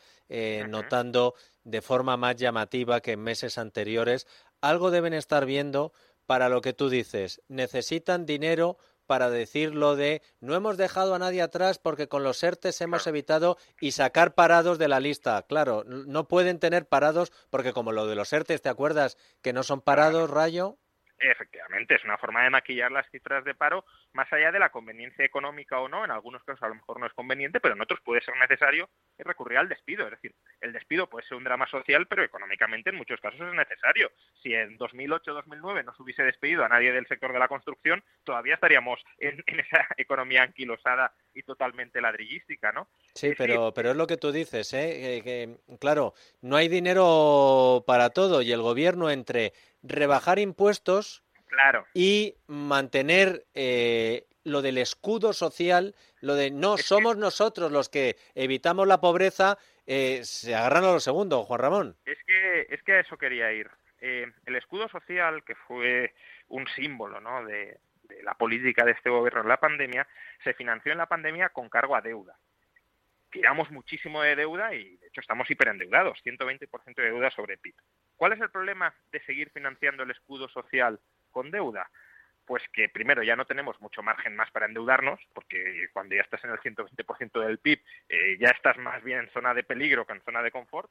notando 0.67 1.35
de 1.63 1.83
forma 1.83 2.17
más 2.17 2.35
llamativa 2.35 3.01
que 3.01 3.11
en 3.11 3.21
meses 3.21 3.57
anteriores. 3.59 4.25
Algo 4.61 4.89
deben 4.89 5.13
estar 5.13 5.45
viendo 5.45 5.93
para 6.25 6.49
lo 6.49 6.61
que 6.61 6.73
tú 6.73 6.89
dices. 6.89 7.41
Necesitan 7.47 8.25
dinero 8.25 8.77
para 9.05 9.29
decir 9.29 9.73
lo 9.73 9.95
de 9.95 10.21
no 10.39 10.55
hemos 10.55 10.77
dejado 10.77 11.15
a 11.15 11.19
nadie 11.19 11.41
atrás 11.41 11.79
porque 11.79 12.07
con 12.07 12.23
los 12.23 12.43
ERTES 12.43 12.81
hemos 12.81 13.07
evitado 13.07 13.57
y 13.79 13.91
sacar 13.91 14.35
parados 14.35 14.77
de 14.77 14.87
la 14.87 14.99
lista. 14.99 15.43
Claro, 15.43 15.83
no 15.85 16.27
pueden 16.27 16.59
tener 16.59 16.87
parados 16.87 17.31
porque 17.49 17.73
como 17.73 17.91
lo 17.91 18.07
de 18.07 18.15
los 18.15 18.31
ERTES, 18.33 18.61
¿te 18.61 18.69
acuerdas 18.69 19.17
que 19.41 19.53
no 19.53 19.63
son 19.63 19.81
parados, 19.81 20.29
Rayo? 20.29 20.77
Efectivamente, 21.17 21.95
es 21.95 22.03
una 22.03 22.17
forma 22.17 22.43
de 22.43 22.49
maquillar 22.49 22.91
las 22.91 23.09
cifras 23.09 23.45
de 23.45 23.55
paro 23.55 23.85
más 24.11 24.31
allá 24.33 24.51
de 24.51 24.59
la 24.59 24.69
conveniencia 24.69 25.23
económica 25.23 25.79
o 25.79 25.87
no. 25.87 26.03
En 26.03 26.11
algunos 26.11 26.43
casos 26.43 26.61
a 26.63 26.67
lo 26.67 26.75
mejor 26.75 26.99
no 26.99 27.05
es 27.05 27.13
conveniente, 27.13 27.59
pero 27.61 27.73
en 27.73 27.81
otros 27.81 28.01
puede 28.01 28.21
ser 28.21 28.35
necesario 28.37 28.89
recurrir 29.17 29.57
al 29.57 29.69
despido. 29.69 30.05
Es 30.05 30.11
decir, 30.11 30.35
el 30.61 30.73
despido 30.73 31.07
puede 31.07 31.25
ser 31.25 31.37
un 31.37 31.45
drama 31.45 31.67
social, 31.67 32.05
pero 32.07 32.23
económicamente 32.23 32.89
en 32.89 32.97
muchos 32.97 33.19
casos 33.21 33.39
es 33.39 33.53
necesario. 33.53 34.11
Si 34.43 34.53
en 34.53 34.77
2008-2009 34.77 35.85
no 35.85 35.95
se 35.95 36.03
hubiese 36.03 36.23
despedido 36.23 36.65
a 36.65 36.69
nadie 36.69 36.91
del 36.91 37.07
sector 37.07 37.31
de 37.31 37.39
la 37.39 37.47
construcción, 37.47 38.03
todavía 38.23 38.55
estaríamos 38.55 38.99
en, 39.19 39.43
esa 39.47 39.87
economía 39.97 40.43
anquilosada 40.43 41.13
y 41.33 41.43
totalmente 41.43 42.01
ladrillística, 42.01 42.71
¿no? 42.71 42.89
Sí, 43.13 43.33
pero, 43.37 43.73
pero 43.73 43.91
es 43.91 43.95
lo 43.95 44.07
que 44.07 44.17
tú 44.17 44.31
dices, 44.31 44.73
¿eh? 44.73 45.21
que, 45.23 45.57
claro, 45.79 46.13
no 46.41 46.57
hay 46.57 46.67
dinero 46.67 47.83
para 47.87 48.09
todo 48.09 48.41
y 48.41 48.51
el 48.51 48.61
gobierno 48.61 49.09
entre 49.09 49.53
rebajar 49.87 50.39
impuestos 50.39 51.23
claro. 51.47 51.85
y 51.93 52.35
mantener 52.47 53.45
eh, 53.53 54.25
lo 54.43 54.61
del 54.61 54.77
escudo 54.77 55.33
social, 55.33 55.95
lo 56.21 56.35
de 56.35 56.51
no 56.51 56.77
somos 56.77 57.17
nosotros 57.17 57.71
los 57.71 57.89
que 57.89 58.15
evitamos 58.35 58.87
la 58.87 59.01
pobreza, 59.01 59.57
eh, 59.87 60.21
se 60.23 60.55
agarran 60.55 60.83
a 60.83 60.91
lo 60.93 60.99
segundo, 60.99 61.43
Juan 61.43 61.59
Ramón. 61.59 61.97
Es 62.05 62.17
que, 62.25 62.67
es 62.69 62.81
que 62.83 62.93
a 62.93 62.99
eso 62.99 63.17
quería 63.17 63.51
ir. 63.51 63.69
Eh, 64.01 64.31
el 64.45 64.55
escudo 64.55 64.87
social, 64.89 65.43
que 65.43 65.55
fue 65.55 66.13
un 66.49 66.67
símbolo 66.67 67.19
¿no? 67.19 67.43
de, 67.45 67.79
de 68.03 68.23
la 68.23 68.35
política 68.35 68.85
de 68.85 68.91
este 68.91 69.09
gobierno 69.09 69.41
en 69.41 69.49
la 69.49 69.59
pandemia, 69.59 70.07
se 70.43 70.53
financió 70.53 70.91
en 70.91 70.99
la 70.99 71.07
pandemia 71.07 71.49
con 71.49 71.69
cargo 71.69 71.95
a 71.95 72.01
deuda 72.01 72.37
tiramos 73.35 73.69
muchísimo 73.69 74.21
de 74.21 74.33
deuda 74.33 74.73
y 74.73 74.95
de 74.95 75.07
hecho 75.07 75.19
estamos 75.19 75.51
hiperendeudados, 75.51 76.21
120% 76.23 76.95
de 76.95 77.03
deuda 77.03 77.29
sobre 77.31 77.57
PIB. 77.57 77.75
¿Cuál 78.15 78.33
es 78.33 78.41
el 78.41 78.49
problema 78.49 78.93
de 79.11 79.23
seguir 79.25 79.49
financiando 79.51 80.03
el 80.03 80.11
escudo 80.11 80.47
social 80.49 80.99
con 81.31 81.51
deuda? 81.51 81.89
Pues 82.45 82.63
que 82.71 82.89
primero 82.89 83.23
ya 83.23 83.35
no 83.35 83.45
tenemos 83.45 83.79
mucho 83.81 84.03
margen 84.03 84.35
más 84.35 84.51
para 84.51 84.67
endeudarnos, 84.67 85.19
porque 85.33 85.89
cuando 85.93 86.15
ya 86.15 86.21
estás 86.21 86.43
en 86.43 86.51
el 86.51 86.59
120% 86.59 87.45
del 87.45 87.57
PIB 87.57 87.81
eh, 88.09 88.37
ya 88.39 88.49
estás 88.49 88.77
más 88.77 89.03
bien 89.03 89.19
en 89.19 89.29
zona 89.31 89.53
de 89.53 89.63
peligro 89.63 90.05
que 90.05 90.13
en 90.13 90.21
zona 90.21 90.43
de 90.43 90.51
confort. 90.51 90.89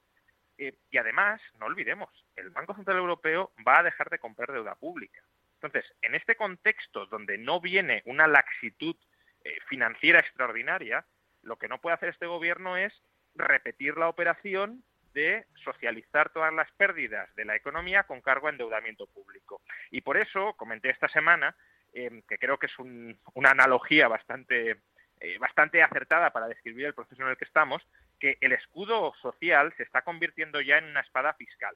Eh, 0.59 0.75
y 0.91 0.99
además, 0.99 1.41
no 1.59 1.67
olvidemos, 1.67 2.11
el 2.37 2.51
Banco 2.51 2.75
Central 2.75 2.99
Europeo 2.99 3.53
va 3.67 3.79
a 3.79 3.83
dejar 3.83 4.11
de 4.11 4.19
comprar 4.19 4.53
deuda 4.53 4.75
pública. 4.75 5.23
Entonces, 5.61 5.91
en 6.03 6.15
este 6.15 6.37
contexto 6.37 7.07
donde 7.07 7.39
no 7.39 7.61
viene 7.61 8.03
una 8.05 8.27
laxitud 8.27 8.97
eh, 9.45 9.59
financiera 9.69 10.21
extraordinaria, 10.21 11.07
lo 11.43 11.57
que 11.57 11.69
no 11.69 11.81
puede 11.81 11.95
hacer 11.95 12.11
este 12.11 12.27
gobierno 12.27 12.77
es 12.77 12.93
repetir 13.35 13.97
la 13.97 14.09
operación 14.09 14.85
de 15.15 15.47
socializar 15.65 16.31
todas 16.31 16.53
las 16.53 16.71
pérdidas 16.73 17.35
de 17.37 17.45
la 17.45 17.57
economía 17.57 18.03
con 18.03 18.21
cargo 18.21 18.49
a 18.49 18.51
endeudamiento 18.51 19.07
público. 19.07 19.63
Y 19.91 20.01
por 20.03 20.17
eso 20.17 20.55
comenté 20.57 20.91
esta 20.91 21.09
semana, 21.09 21.57
em, 21.93 22.23
que 22.29 22.37
creo 22.37 22.59
que 22.59 22.67
es 22.67 22.79
una 22.79 23.51
analogía 23.51 24.09
bastante, 24.09 24.83
eh, 25.21 25.39
bastante 25.39 25.83
acertada 25.83 26.31
para 26.33 26.49
describir 26.49 26.87
el 26.87 26.95
proceso 26.95 27.23
en 27.23 27.29
el 27.29 27.37
que 27.37 27.45
estamos, 27.45 27.83
que 28.19 28.37
el 28.41 28.53
escudo 28.53 29.15
social 29.23 29.73
se 29.77 29.85
está 29.85 30.03
convirtiendo 30.03 30.61
ya 30.61 30.79
en 30.79 30.85
una 30.85 31.01
espada 31.01 31.35
fiscal. 31.35 31.75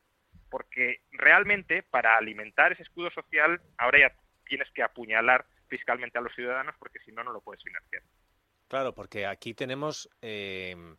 Porque 0.51 1.03
realmente 1.13 1.83
para 1.83 2.17
alimentar 2.17 2.73
ese 2.73 2.83
escudo 2.83 3.11
social 3.11 3.61
ahora 3.77 3.99
ya 4.01 4.13
tienes 4.47 4.71
que 4.73 4.83
apuñalar 4.83 5.47
fiscalmente 5.69 6.19
a 6.19 6.23
los 6.23 6.35
ciudadanos 6.35 6.75
porque 6.79 6.99
si 7.01 7.13
no, 7.13 7.23
no 7.23 7.33
lo 7.33 7.41
puedes 7.41 7.63
financiar. 7.63 8.03
Claro, 8.67 8.95
porque 8.95 9.27
aquí 9.27 9.55
tenemos 9.55 10.09
em, 10.21 10.97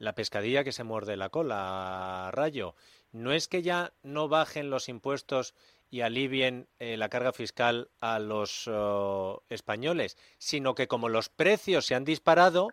la 0.00 0.14
pescadilla 0.14 0.64
que 0.64 0.72
se 0.72 0.82
muerde 0.82 1.16
la 1.16 1.28
cola, 1.28 2.30
Rayo. 2.32 2.74
No 3.12 3.32
es 3.32 3.48
que 3.48 3.62
ya 3.62 3.92
no 4.02 4.28
bajen 4.28 4.70
los 4.70 4.88
impuestos 4.88 5.54
y 5.90 6.00
alivien 6.00 6.68
eh, 6.78 6.96
la 6.96 7.10
carga 7.10 7.32
fiscal 7.32 7.90
a 8.00 8.18
los 8.18 8.66
oh, 8.66 9.44
españoles, 9.50 10.16
sino 10.38 10.74
que 10.74 10.88
como 10.88 11.08
los 11.08 11.28
precios 11.28 11.84
se 11.84 11.94
han 11.94 12.04
disparado, 12.04 12.68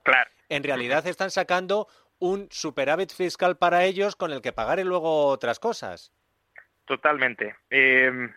en 0.48 0.64
realidad 0.64 1.06
están 1.06 1.30
sacando 1.30 1.88
un 2.18 2.48
superávit 2.50 3.12
fiscal 3.12 3.58
para 3.58 3.84
ellos 3.84 4.16
con 4.16 4.32
el 4.32 4.42
que 4.42 4.54
pagar 4.54 4.80
luego 4.80 5.28
otras 5.28 5.60
cosas. 5.60 6.14
Totalmente. 6.86 7.58
Em, 7.70 8.34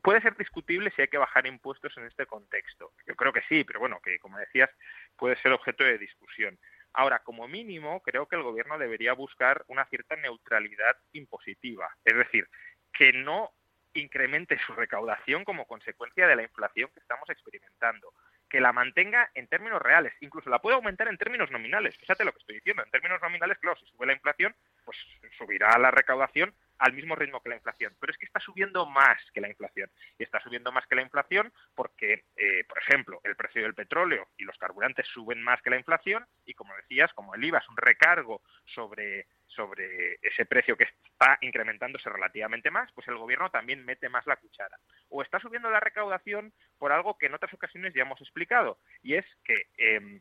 puede 0.00 0.20
ser 0.20 0.36
discutible 0.36 0.92
si 0.94 1.02
hay 1.02 1.08
que 1.08 1.18
bajar 1.18 1.46
impuestos 1.46 1.96
en 1.96 2.06
este 2.06 2.26
contexto. 2.26 2.92
Yo 3.04 3.16
creo 3.16 3.32
que 3.32 3.42
sí, 3.48 3.64
pero 3.64 3.80
bueno, 3.80 4.00
que 4.00 4.20
como 4.20 4.38
decías, 4.38 4.70
puede 5.16 5.34
ser 5.36 5.52
objeto 5.52 5.82
de 5.82 5.98
discusión. 5.98 6.56
Ahora, 6.94 7.20
como 7.20 7.48
mínimo, 7.48 8.00
creo 8.02 8.26
que 8.26 8.36
el 8.36 8.42
gobierno 8.42 8.78
debería 8.78 9.14
buscar 9.14 9.64
una 9.68 9.84
cierta 9.86 10.16
neutralidad 10.16 10.96
impositiva, 11.12 11.88
es 12.04 12.16
decir, 12.16 12.48
que 12.92 13.12
no 13.12 13.50
incremente 13.94 14.58
su 14.66 14.72
recaudación 14.72 15.44
como 15.44 15.66
consecuencia 15.66 16.26
de 16.26 16.36
la 16.36 16.42
inflación 16.42 16.90
que 16.92 17.00
estamos 17.00 17.28
experimentando, 17.30 18.12
que 18.48 18.60
la 18.60 18.72
mantenga 18.72 19.30
en 19.34 19.48
términos 19.48 19.80
reales, 19.80 20.12
incluso 20.20 20.50
la 20.50 20.60
puede 20.60 20.76
aumentar 20.76 21.08
en 21.08 21.18
términos 21.18 21.50
nominales. 21.50 21.96
Fíjate 21.98 22.24
lo 22.24 22.32
que 22.32 22.38
estoy 22.38 22.56
diciendo, 22.56 22.82
en 22.82 22.90
términos 22.90 23.20
nominales, 23.22 23.58
claro, 23.58 23.78
si 23.78 23.86
sube 23.86 24.06
la 24.06 24.12
inflación, 24.12 24.54
pues 24.84 24.98
subirá 25.38 25.78
la 25.78 25.90
recaudación 25.90 26.54
al 26.82 26.92
mismo 26.94 27.14
ritmo 27.14 27.40
que 27.40 27.48
la 27.48 27.54
inflación. 27.54 27.94
Pero 28.00 28.12
es 28.12 28.18
que 28.18 28.26
está 28.26 28.40
subiendo 28.40 28.86
más 28.86 29.18
que 29.32 29.40
la 29.40 29.48
inflación. 29.48 29.88
Y 30.18 30.24
está 30.24 30.40
subiendo 30.40 30.72
más 30.72 30.84
que 30.88 30.96
la 30.96 31.02
inflación 31.02 31.52
porque, 31.76 32.24
eh, 32.36 32.64
por 32.68 32.78
ejemplo, 32.78 33.20
el 33.22 33.36
precio 33.36 33.62
del 33.62 33.74
petróleo 33.74 34.28
y 34.36 34.42
los 34.42 34.58
carburantes 34.58 35.06
suben 35.06 35.40
más 35.42 35.62
que 35.62 35.70
la 35.70 35.78
inflación 35.78 36.26
y, 36.44 36.54
como 36.54 36.74
decías, 36.74 37.12
como 37.14 37.36
el 37.36 37.44
IVA 37.44 37.58
es 37.58 37.68
un 37.68 37.76
recargo 37.76 38.42
sobre, 38.64 39.28
sobre 39.46 40.18
ese 40.22 40.44
precio 40.44 40.76
que 40.76 40.84
está 40.84 41.38
incrementándose 41.40 42.10
relativamente 42.10 42.72
más, 42.72 42.90
pues 42.92 43.06
el 43.06 43.16
gobierno 43.16 43.48
también 43.50 43.84
mete 43.84 44.08
más 44.08 44.26
la 44.26 44.36
cuchara. 44.36 44.76
O 45.08 45.22
está 45.22 45.38
subiendo 45.38 45.70
la 45.70 45.78
recaudación 45.78 46.52
por 46.78 46.90
algo 46.90 47.16
que 47.16 47.26
en 47.26 47.34
otras 47.34 47.54
ocasiones 47.54 47.94
ya 47.94 48.02
hemos 48.02 48.20
explicado, 48.20 48.78
y 49.02 49.14
es 49.14 49.26
que 49.44 49.68
em, 49.76 50.20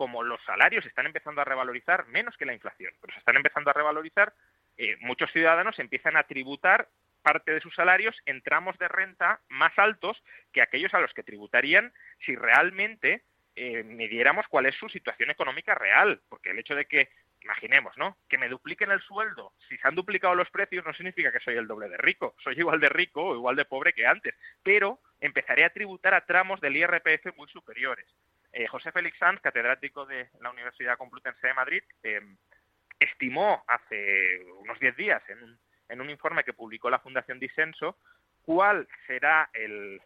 como 0.00 0.22
los 0.22 0.42
salarios 0.44 0.86
están 0.86 1.04
empezando 1.04 1.42
a 1.42 1.44
revalorizar 1.44 2.06
menos 2.06 2.34
que 2.38 2.46
la 2.46 2.54
inflación, 2.54 2.90
pero 3.02 3.12
se 3.12 3.18
están 3.18 3.36
empezando 3.36 3.68
a 3.68 3.74
revalorizar, 3.74 4.32
eh, 4.80 4.96
muchos 5.00 5.30
ciudadanos 5.30 5.78
empiezan 5.78 6.16
a 6.16 6.22
tributar 6.22 6.88
parte 7.20 7.52
de 7.52 7.60
sus 7.60 7.74
salarios 7.74 8.16
en 8.24 8.40
tramos 8.40 8.78
de 8.78 8.88
renta 8.88 9.40
más 9.50 9.78
altos 9.78 10.16
que 10.52 10.62
aquellos 10.62 10.94
a 10.94 11.00
los 11.00 11.12
que 11.12 11.22
tributarían 11.22 11.92
si 12.24 12.34
realmente 12.34 13.22
eh, 13.56 13.82
midiéramos 13.82 14.48
cuál 14.48 14.64
es 14.64 14.74
su 14.76 14.88
situación 14.88 15.28
económica 15.28 15.74
real, 15.74 16.22
porque 16.30 16.52
el 16.52 16.58
hecho 16.58 16.74
de 16.74 16.86
que 16.86 17.10
imaginemos, 17.42 17.94
¿no? 17.98 18.16
Que 18.26 18.38
me 18.38 18.48
dupliquen 18.48 18.90
el 18.90 19.02
sueldo. 19.02 19.52
Si 19.68 19.76
se 19.76 19.86
han 19.86 19.94
duplicado 19.94 20.34
los 20.34 20.48
precios 20.48 20.86
no 20.86 20.94
significa 20.94 21.30
que 21.30 21.40
soy 21.40 21.56
el 21.56 21.66
doble 21.66 21.90
de 21.90 21.98
rico. 21.98 22.34
Soy 22.42 22.58
igual 22.58 22.80
de 22.80 22.88
rico 22.88 23.22
o 23.22 23.34
igual 23.34 23.56
de 23.56 23.66
pobre 23.66 23.92
que 23.92 24.06
antes. 24.06 24.34
Pero 24.62 24.98
empezaré 25.20 25.64
a 25.64 25.74
tributar 25.74 26.14
a 26.14 26.24
tramos 26.24 26.58
del 26.62 26.76
IRPF 26.78 27.36
muy 27.36 27.48
superiores. 27.48 28.06
Eh, 28.52 28.66
José 28.66 28.92
Félix 28.92 29.18
Sanz, 29.18 29.42
catedrático 29.42 30.06
de 30.06 30.30
la 30.40 30.50
Universidad 30.50 30.96
Complutense 30.96 31.46
de 31.46 31.54
Madrid, 31.54 31.82
em, 32.02 32.36
estimó 33.00 33.64
hace 33.66 34.44
unos 34.58 34.78
10 34.78 34.96
días 34.96 35.22
en 35.28 35.42
un, 35.42 35.58
en 35.88 36.00
un, 36.00 36.10
informe 36.10 36.44
que 36.44 36.52
publicó 36.52 36.90
la 36.90 37.00
Fundación 37.00 37.40
Disenso 37.40 37.96
cuál 38.42 38.86
será 39.06 39.50
el, 39.52 40.00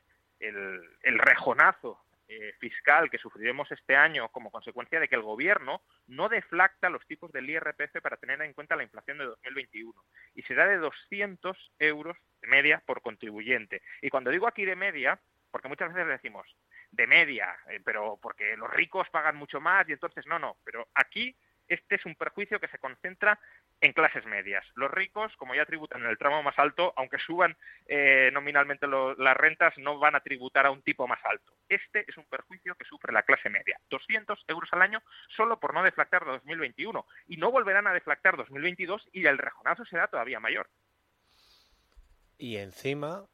rejonazo 1.03 2.01
eh, 2.29 2.55
fiscal 2.59 3.11
que 3.11 3.19
sufriremos 3.19 3.71
este 3.71 3.97
año 3.97 4.29
como 4.31 4.51
consecuencia 4.51 4.99
de 4.99 5.09
que 5.09 5.15
el 5.15 5.23
gobierno 5.23 5.83
no 6.07 6.29
deflacta 6.29 6.89
los 6.89 7.07
tipos 7.07 7.33
del 7.33 7.51
IRPF 7.51 8.01
para 8.03 8.17
tener 8.17 8.41
en 8.43 8.55
cuenta 8.55 8.77
la 8.77 8.83
inflación 8.83 9.19
de 9.19 9.25
2021 9.25 9.93
y 10.35 10.43
será 10.43 10.67
de 10.67 10.79
200 10.79 11.73
euros 11.79 12.17
de 12.41 12.49
media 12.49 12.83
por 12.87 13.03
contribuyente. 13.03 13.83
Y 14.01 14.09
cuando 14.09 14.31
digo 14.31 14.47
aquí 14.47 14.65
de 14.65 14.77
media, 14.77 15.21
porque 15.51 15.69
muchas 15.69 15.93
veces 15.93 16.09
decimos 16.09 16.47
de 16.91 17.07
media, 17.07 17.57
eh, 17.69 17.81
pero 17.85 18.19
porque 18.21 18.57
los 18.57 18.71
ricos 18.73 19.09
pagan 19.11 19.37
mucho 19.37 19.61
más 19.61 19.89
y 19.89 19.93
entonces 19.93 20.27
no, 20.27 20.39
no, 20.39 20.57
pero 20.65 20.89
aquí 20.95 21.37
este 21.69 21.97
es 21.97 22.07
un 22.07 22.15
perjuicio 22.15 22.61
que 22.61 22.69
se 22.69 22.79
concentra 22.79 23.39
en 23.81 23.93
clases 23.93 24.25
medias. 24.27 24.65
Los 24.75 24.91
ricos, 24.91 25.35
como 25.37 25.55
ya 25.55 25.67
tributan 25.67 26.03
en 26.03 26.09
el 26.09 26.19
tramo 26.19 26.43
más 26.43 26.59
alto, 26.59 26.93
aunque 26.97 27.19
suban 27.19 27.57
eh, 27.87 28.31
nominalmente 28.33 28.87
las 28.87 29.37
rentas, 29.37 29.77
no 29.79 29.99
van 29.99 30.15
a 30.15 30.21
tributar 30.21 30.67
a 30.67 30.71
un 30.71 30.83
tipo 30.83 31.07
más 31.07 31.21
alto. 31.25 31.53
Este 31.69 32.05
es 32.09 32.17
un 32.17 32.25
perjuicio 32.25 32.75
que 32.75 32.85
sufre 32.85 33.13
la 33.13 33.23
clase 33.23 33.49
media. 33.49 33.79
200 33.91 34.45
euros 34.49 34.69
al 34.73 34.83
año 34.83 35.03
solo 35.29 35.59
por 35.61 35.75
no 35.75 35.83
deflactar 35.83 36.25
2021. 36.25 37.07
Y 37.29 37.37
no 37.37 37.51
volverán 37.51 37.87
a 37.87 37.93
deflactar 37.93 38.37
2022 38.37 39.09
y 39.13 39.27
el 39.27 39.39
rejonazo 39.39 39.85
será 39.85 40.09
todavía 40.09 40.41
mayor. 40.41 40.69
Y 42.39 42.57
encima, 42.57 43.27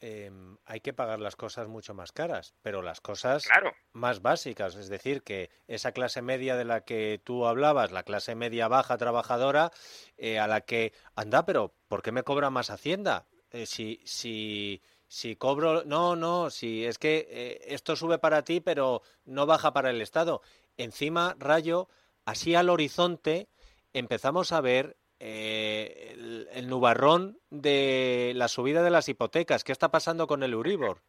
Em, 0.00 0.56
hay 0.64 0.80
que 0.80 0.92
pagar 0.92 1.18
las 1.18 1.34
cosas 1.34 1.66
mucho 1.66 1.92
más 1.92 2.12
caras, 2.12 2.54
pero 2.62 2.82
las 2.82 3.00
cosas 3.00 3.48
más 3.92 4.22
básicas, 4.22 4.76
es 4.76 4.88
decir, 4.88 5.24
que 5.24 5.50
esa 5.66 5.90
clase 5.90 6.22
media 6.22 6.54
de 6.56 6.64
la 6.64 6.82
que 6.82 7.20
tú 7.24 7.46
hablabas, 7.46 7.90
la 7.90 8.04
clase 8.04 8.36
media 8.36 8.68
baja 8.68 8.96
trabajadora, 8.96 9.72
eh, 10.16 10.38
a 10.38 10.46
la 10.46 10.60
que 10.60 10.92
anda, 11.16 11.44
pero 11.44 11.74
¿por 11.88 12.02
qué 12.02 12.12
me 12.12 12.22
cobra 12.22 12.48
más 12.48 12.70
Hacienda? 12.70 13.26
Eh, 13.50 13.66
si, 13.66 14.00
si, 14.04 14.82
si 15.08 15.34
cobro, 15.34 15.82
no, 15.84 16.14
no, 16.14 16.50
si 16.50 16.84
es 16.84 16.98
que 16.98 17.26
eh, 17.28 17.64
esto 17.74 17.96
sube 17.96 18.18
para 18.18 18.44
ti, 18.44 18.60
pero 18.60 19.02
no 19.24 19.46
baja 19.46 19.72
para 19.72 19.90
el 19.90 20.00
Estado. 20.00 20.42
Encima, 20.76 21.34
Rayo, 21.40 21.88
así 22.24 22.54
al 22.54 22.70
horizonte 22.70 23.48
empezamos 23.92 24.52
a 24.52 24.60
ver 24.60 24.96
eh, 25.20 26.14
el, 26.14 26.48
el, 26.52 26.68
nubarrón 26.68 27.38
de 27.50 28.32
la 28.34 28.48
subida 28.48 28.82
de 28.82 28.90
las 28.90 29.08
hipotecas. 29.08 29.64
¿Qué 29.64 29.72
está 29.72 29.90
pasando 29.90 30.26
con 30.26 30.42
el 30.42 30.52
Euribor? 30.52 31.02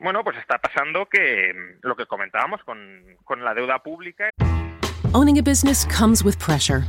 Bueno, 0.00 0.22
pues 0.22 0.36
está 0.38 0.58
pasando 0.58 1.06
que 1.06 1.52
mm, 1.52 1.86
lo 1.86 1.96
que 1.96 2.06
comentábamos 2.06 2.62
con, 2.64 2.78
con 3.24 3.44
la 3.44 3.54
deuda 3.54 3.82
pública. 3.82 4.30
Owning 5.14 5.38
a 5.38 5.42
business 5.42 5.84
comes 5.86 6.22
with 6.22 6.38
pressure. 6.38 6.84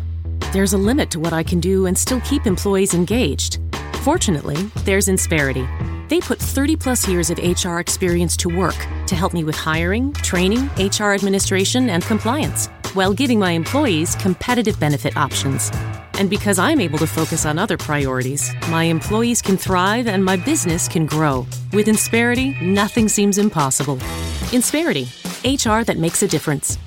There's 0.52 0.74
a 0.74 0.78
limit 0.78 1.10
to 1.12 1.20
what 1.20 1.34
I 1.34 1.44
can 1.44 1.60
do 1.60 1.88
and 1.88 1.98
still 1.98 2.22
keep 2.22 2.46
employees 2.46 2.94
engaged. 2.94 3.60
Fortunately, 4.04 4.58
there's 4.86 5.08
Insperity. 5.08 5.68
They 6.10 6.20
put 6.20 6.40
30 6.40 6.76
plus 6.76 7.08
years 7.08 7.30
of 7.30 7.38
HR 7.38 7.80
experience 7.80 8.36
to 8.38 8.50
work 8.50 8.76
to 9.08 9.16
help 9.16 9.34
me 9.34 9.44
with 9.44 9.56
hiring, 9.56 10.12
training, 10.14 10.70
HR 10.78 11.14
administration, 11.14 11.90
and 11.90 12.04
compliance, 12.04 12.68
while 12.94 13.14
giving 13.14 13.40
my 13.40 13.52
employees 13.52 14.16
competitive 14.16 14.80
benefit 14.80 15.16
options. 15.16 15.72
And 16.20 16.30
because 16.30 16.60
I'm 16.60 16.82
able 16.82 17.00
to 17.00 17.08
focus 17.08 17.46
on 17.46 17.58
other 17.58 17.78
priorities, 17.78 18.54
my 18.70 18.84
employees 18.84 19.42
can 19.42 19.56
thrive 19.58 20.06
and 20.06 20.24
my 20.24 20.36
business 20.36 20.88
can 20.88 21.06
grow. 21.06 21.48
With 21.72 21.88
Insperity, 21.88 22.62
nothing 22.62 23.08
seems 23.08 23.38
impossible. 23.38 23.96
Insperity, 24.52 25.08
HR 25.46 25.86
that 25.86 25.98
makes 25.98 26.22
a 26.22 26.28
difference. 26.28 26.78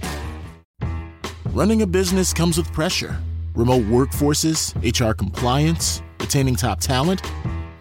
Running 1.46 1.82
a 1.82 1.86
business 1.86 2.32
comes 2.32 2.58
with 2.58 2.72
pressure 2.72 3.18
remote 3.54 3.84
workforces, 3.84 4.74
HR 4.82 5.12
compliance, 5.14 6.02
retaining 6.20 6.56
top 6.56 6.80
talent. 6.80 7.20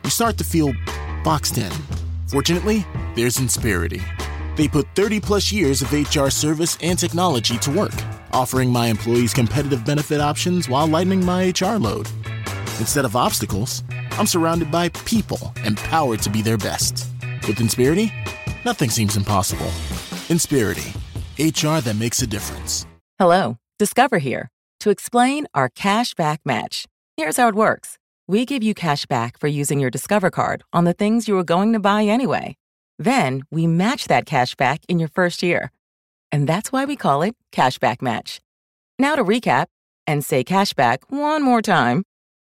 You 0.03 0.09
start 0.09 0.37
to 0.37 0.43
feel 0.43 0.73
boxed 1.23 1.57
in. 1.57 1.71
Fortunately, 2.27 2.85
there's 3.15 3.37
Insperity. 3.37 4.01
They 4.55 4.67
put 4.67 4.87
30 4.95 5.19
plus 5.19 5.51
years 5.51 5.81
of 5.81 5.91
HR 5.93 6.29
service 6.29 6.77
and 6.81 6.97
technology 6.97 7.57
to 7.59 7.71
work 7.71 7.93
offering 8.33 8.71
my 8.71 8.87
employees 8.87 9.33
competitive 9.33 9.85
benefit 9.85 10.21
options 10.21 10.69
while 10.69 10.87
lightening 10.87 11.23
my 11.25 11.53
HR 11.59 11.77
load. 11.77 12.07
Instead 12.79 13.05
of 13.05 13.15
obstacles, 13.15 13.83
I'm 14.11 14.27
surrounded 14.27 14.71
by 14.71 14.89
people 14.89 15.53
empowered 15.65 16.21
to 16.23 16.29
be 16.29 16.41
their 16.41 16.57
best. 16.57 17.07
With 17.47 17.59
Inspirity, 17.59 18.11
nothing 18.65 18.89
seems 18.89 19.17
impossible. 19.17 19.71
Inspirity, 20.29 20.93
HR 21.39 21.79
that 21.81 21.95
makes 21.97 22.21
a 22.21 22.27
difference. 22.27 22.85
Hello, 23.19 23.57
Discover 23.79 24.19
here 24.19 24.49
to 24.79 24.89
explain 24.89 25.47
our 25.53 25.69
cash 25.69 26.13
back 26.13 26.41
match. 26.45 26.85
Here's 27.17 27.37
how 27.37 27.47
it 27.47 27.55
works 27.55 27.97
we 28.27 28.45
give 28.45 28.63
you 28.63 28.73
cash 28.73 29.05
back 29.05 29.39
for 29.39 29.47
using 29.47 29.79
your 29.79 29.89
Discover 29.89 30.31
card 30.31 30.63
on 30.71 30.85
the 30.85 30.93
things 30.93 31.27
you 31.27 31.35
were 31.35 31.43
going 31.43 31.73
to 31.73 31.79
buy 31.79 32.03
anyway. 32.03 32.55
Then 33.01 33.41
we 33.49 33.65
match 33.65 34.07
that 34.09 34.27
cash 34.27 34.53
back 34.53 34.81
in 34.87 34.99
your 34.99 35.09
first 35.09 35.41
year. 35.41 35.71
And 36.31 36.47
that's 36.47 36.71
why 36.71 36.85
we 36.85 36.95
call 36.95 37.23
it 37.23 37.35
Cashback 37.51 37.99
Match. 38.01 38.39
Now 38.99 39.15
to 39.15 39.23
recap 39.23 39.65
and 40.05 40.23
say 40.23 40.43
cashback 40.43 40.99
one 41.09 41.41
more 41.41 41.63
time. 41.63 42.03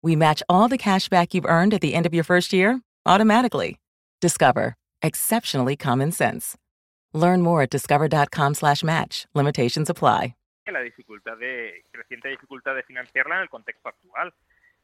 We 0.02 0.16
match 0.16 0.42
all 0.50 0.68
the 0.68 0.78
cashback 0.78 1.34
you've 1.34 1.46
earned 1.46 1.74
at 1.76 1.82
the 1.82 1.94
end 1.94 2.08
of 2.08 2.16
your 2.16 2.24
first 2.24 2.52
year 2.52 2.82
automatically. 3.06 3.78
Discover. 4.22 4.76
Exceptionally 5.04 5.76
common 5.76 6.12
sense. 6.12 6.58
Learn 7.14 7.42
more 7.42 7.62
at 7.62 7.70
discover.com 7.70 8.56
slash 8.56 8.84
match. 8.84 9.28
Limitations 9.36 9.90
apply. 9.90 10.34
La 10.68 10.82
dificultad 10.82 11.40
de, 11.40 11.84
creciente 11.92 12.30
dificultad 12.30 12.76
de 12.76 12.84
financiarla 12.84 13.38
en 13.38 13.42
el 13.42 13.50
contexto 13.50 13.90
actual. 13.90 14.32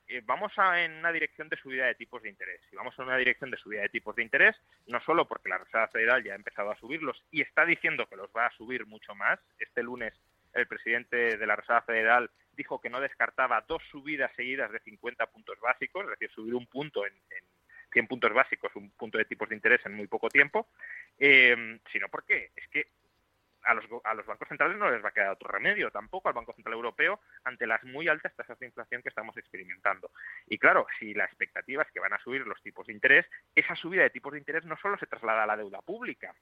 Eh, 0.08 0.22
vamos 0.24 0.52
a, 0.58 0.84
en 0.84 0.94
una 0.94 1.12
dirección 1.12 1.50
de 1.50 1.58
subida 1.58 1.86
de 1.86 1.96
tipos 1.96 2.22
de 2.22 2.30
interés. 2.30 2.62
Y 2.72 2.76
vamos 2.76 2.94
en 2.98 3.06
una 3.06 3.18
dirección 3.18 3.50
de 3.50 3.58
subida 3.58 3.82
de 3.82 3.90
tipos 3.90 4.16
de 4.16 4.24
interés, 4.24 4.56
no 4.88 5.00
solo 5.02 5.28
porque 5.28 5.50
la 5.50 5.58
Reserva 5.58 5.88
Federal 5.88 6.24
ya 6.24 6.34
ha 6.34 6.36
empezado 6.36 6.72
a 6.72 6.78
subirlos 6.78 7.24
y 7.32 7.42
está 7.42 7.66
diciendo 7.66 8.08
que 8.08 8.16
los 8.16 8.30
va 8.36 8.48
a 8.48 8.56
subir 8.56 8.86
mucho 8.86 9.16
más. 9.16 9.40
Este 9.58 9.82
lunes 9.82 10.14
el 10.54 10.68
presidente 10.68 11.38
de 11.38 11.48
la 11.48 11.56
Reserva 11.56 11.82
Federal 11.82 12.30
dijo 12.56 12.80
que 12.80 12.90
no 12.90 13.02
descartaba 13.02 13.66
dos 13.68 13.84
subidas 13.92 14.32
seguidas 14.36 14.72
de 14.72 14.80
50 14.80 15.26
puntos 15.28 15.60
básicos, 15.60 16.06
es 16.06 16.12
decir, 16.12 16.32
subir 16.32 16.54
un 16.54 16.66
punto 16.68 17.06
en, 17.06 17.14
en 17.14 17.44
100 17.92 18.08
puntos 18.08 18.34
básicos, 18.34 18.76
un 18.76 18.92
punto 18.92 19.18
de 19.18 19.26
tipos 19.26 19.50
de 19.50 19.56
interés 19.56 19.86
en 19.86 19.94
muy 19.94 20.08
poco 20.08 20.30
tiempo, 20.30 20.68
eh, 21.18 21.80
sino 21.92 22.08
porque 22.10 22.52
es 22.56 22.68
que 22.70 22.88
a 23.66 23.74
los, 23.74 23.86
a 24.04 24.14
los 24.14 24.26
bancos 24.26 24.48
centrales 24.48 24.78
no 24.78 24.90
les 24.90 25.04
va 25.04 25.10
a 25.10 25.14
quedar 25.14 25.32
otro 25.32 25.50
remedio, 25.50 25.92
tampoco 25.92 26.28
al 26.28 26.34
Banco 26.34 26.54
Central 26.54 26.74
Europeo, 26.74 27.20
ante 27.44 27.68
las 27.68 27.84
muy 27.84 28.08
altas 28.08 28.36
tasas 28.36 28.58
de 28.60 28.68
inflación 28.68 29.02
que 29.02 29.10
estamos 29.10 29.36
experimentando. 29.38 30.12
Y 30.48 30.58
claro, 30.58 30.86
si 31.00 31.14
la 31.14 31.26
expectativa 31.26 31.84
es 31.84 31.92
que 31.92 32.00
van 32.00 32.14
a 32.14 32.20
subir 32.20 32.46
los 32.46 32.62
tipos 32.62 32.88
de 32.88 32.94
interés, 32.94 33.26
esa 33.56 33.76
subida 33.76 34.04
de 34.04 34.10
tipos 34.10 34.34
de 34.34 34.40
interés 34.40 34.66
no 34.66 34.78
solo 34.78 34.98
se 34.98 35.08
traslada 35.08 35.44
a 35.44 35.48
la 35.48 35.58
deuda 35.58 35.82
pública, 35.82 36.34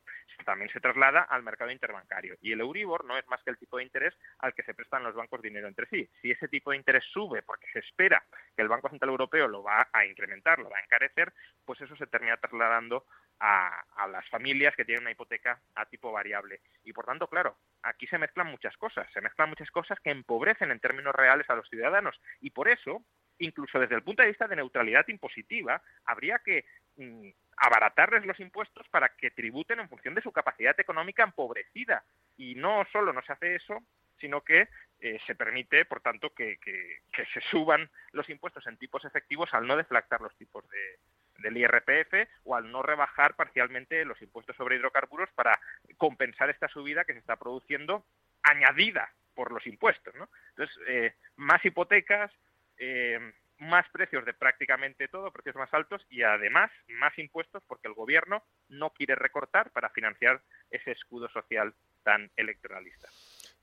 también 0.45 0.69
se 0.71 0.79
traslada 0.79 1.21
al 1.21 1.43
mercado 1.43 1.71
interbancario. 1.71 2.35
Y 2.41 2.51
el 2.51 2.61
Euribor 2.61 3.05
no 3.05 3.17
es 3.17 3.27
más 3.27 3.41
que 3.43 3.51
el 3.51 3.57
tipo 3.57 3.77
de 3.77 3.83
interés 3.83 4.13
al 4.39 4.53
que 4.53 4.63
se 4.63 4.73
prestan 4.73 5.03
los 5.03 5.15
bancos 5.15 5.41
dinero 5.41 5.67
entre 5.67 5.87
sí. 5.87 6.09
Si 6.21 6.31
ese 6.31 6.47
tipo 6.47 6.71
de 6.71 6.77
interés 6.77 7.03
sube 7.05 7.41
porque 7.43 7.67
se 7.71 7.79
espera 7.79 8.23
que 8.55 8.61
el 8.61 8.67
Banco 8.67 8.89
Central 8.89 9.09
Europeo 9.11 9.47
lo 9.47 9.63
va 9.63 9.87
a 9.91 10.05
incrementar, 10.05 10.59
lo 10.59 10.69
va 10.69 10.77
a 10.77 10.83
encarecer, 10.83 11.33
pues 11.65 11.79
eso 11.81 11.95
se 11.95 12.07
termina 12.07 12.37
trasladando 12.37 13.05
a, 13.45 13.83
a, 13.97 14.07
las 14.07 14.25
familias 14.29 14.73
que 14.73 14.85
tienen 14.85 15.03
una 15.03 15.11
hipoteca 15.11 15.59
a 15.75 15.85
tipo 15.85 16.13
variable. 16.13 16.61
Y 16.85 16.93
por 16.93 17.05
tanto, 17.05 17.27
claro, 17.27 17.57
aquí 17.81 18.07
se 18.07 18.17
mezclan 18.17 18.47
muchas 18.47 18.75
cosas, 18.77 19.05
se 19.11 19.19
mezclan 19.19 19.49
muchas 19.49 19.69
cosas 19.69 19.99
que 19.99 20.11
empobrecen 20.11 20.71
en 20.71 20.79
términos 20.79 21.13
reales 21.13 21.49
a 21.49 21.55
los 21.55 21.67
ciudadanos. 21.67 22.17
Y 22.39 22.51
por 22.51 22.69
eso, 22.69 23.03
incluso 23.39 23.79
desde 23.79 23.95
el 23.95 24.03
punto 24.03 24.21
de 24.21 24.29
vista 24.29 24.47
de 24.47 24.55
neutralidad 24.55 25.05
impositiva, 25.09 25.81
habría 26.05 26.39
que 26.39 26.63
mm, 26.95 27.27
abaratarles 27.57 28.25
los 28.25 28.39
impuestos 28.39 28.87
para 28.87 29.09
que 29.09 29.31
tributen 29.31 29.81
en 29.81 29.89
función 29.89 30.15
de 30.15 30.21
su 30.21 30.31
capacidad 30.31 30.79
económica 30.79 31.23
empobrecida. 31.23 32.05
Y 32.37 32.55
no 32.55 32.85
solo 32.93 33.11
no 33.11 33.21
se 33.23 33.33
hace 33.33 33.55
eso, 33.55 33.83
sino 34.21 34.39
que 34.39 34.69
eh, 35.01 35.19
se 35.27 35.35
permite, 35.35 35.83
por 35.83 35.99
tanto, 35.99 36.33
que, 36.33 36.59
que, 36.59 36.99
que, 37.11 37.25
se 37.33 37.41
suban 37.41 37.89
los 38.13 38.29
impuestos 38.29 38.65
en 38.67 38.77
tipos 38.77 39.03
efectivos 39.03 39.53
al 39.53 39.67
no 39.67 39.75
deflactar 39.75 40.21
los 40.21 40.33
tipos 40.37 40.63
de, 40.69 40.97
del 41.39 41.57
IRPF 41.57 42.29
o 42.43 42.55
al 42.55 42.71
no 42.71 42.81
rebajar 42.81 43.35
parcialmente 43.35 44.05
los 44.05 44.21
impuestos 44.21 44.55
sobre 44.55 44.75
hidrocarburos 44.75 45.29
para 45.35 45.59
compensar 45.97 46.49
esta 46.49 46.67
subida 46.67 47.05
que 47.05 47.13
se 47.13 47.19
está 47.19 47.35
produciendo 47.35 48.05
añadida 48.43 49.11
por 49.33 49.51
los 49.51 49.65
impuestos. 49.65 50.13
Entonces, 50.49 50.77
eh, 50.87 51.13
más 51.37 51.63
hipotecas, 51.65 52.31
eh, 52.77 53.19
más 53.59 53.85
precios 53.91 54.25
de 54.25 54.33
prácticamente 54.33 55.07
todo, 55.07 55.31
precios 55.31 55.55
más 55.55 55.73
altos 55.73 56.05
y 56.09 56.23
además 56.23 56.71
más 56.87 57.17
impuestos 57.17 57.63
porque 57.67 57.87
el 57.87 57.93
gobierno 57.93 58.43
no 58.69 58.91
quiere 58.91 59.15
recortar 59.15 59.71
para 59.71 59.89
financiar 59.89 60.41
ese 60.69 60.91
escudo 60.91 61.29
social 61.29 61.73
tan 62.03 62.29
electoralista. 62.35 63.07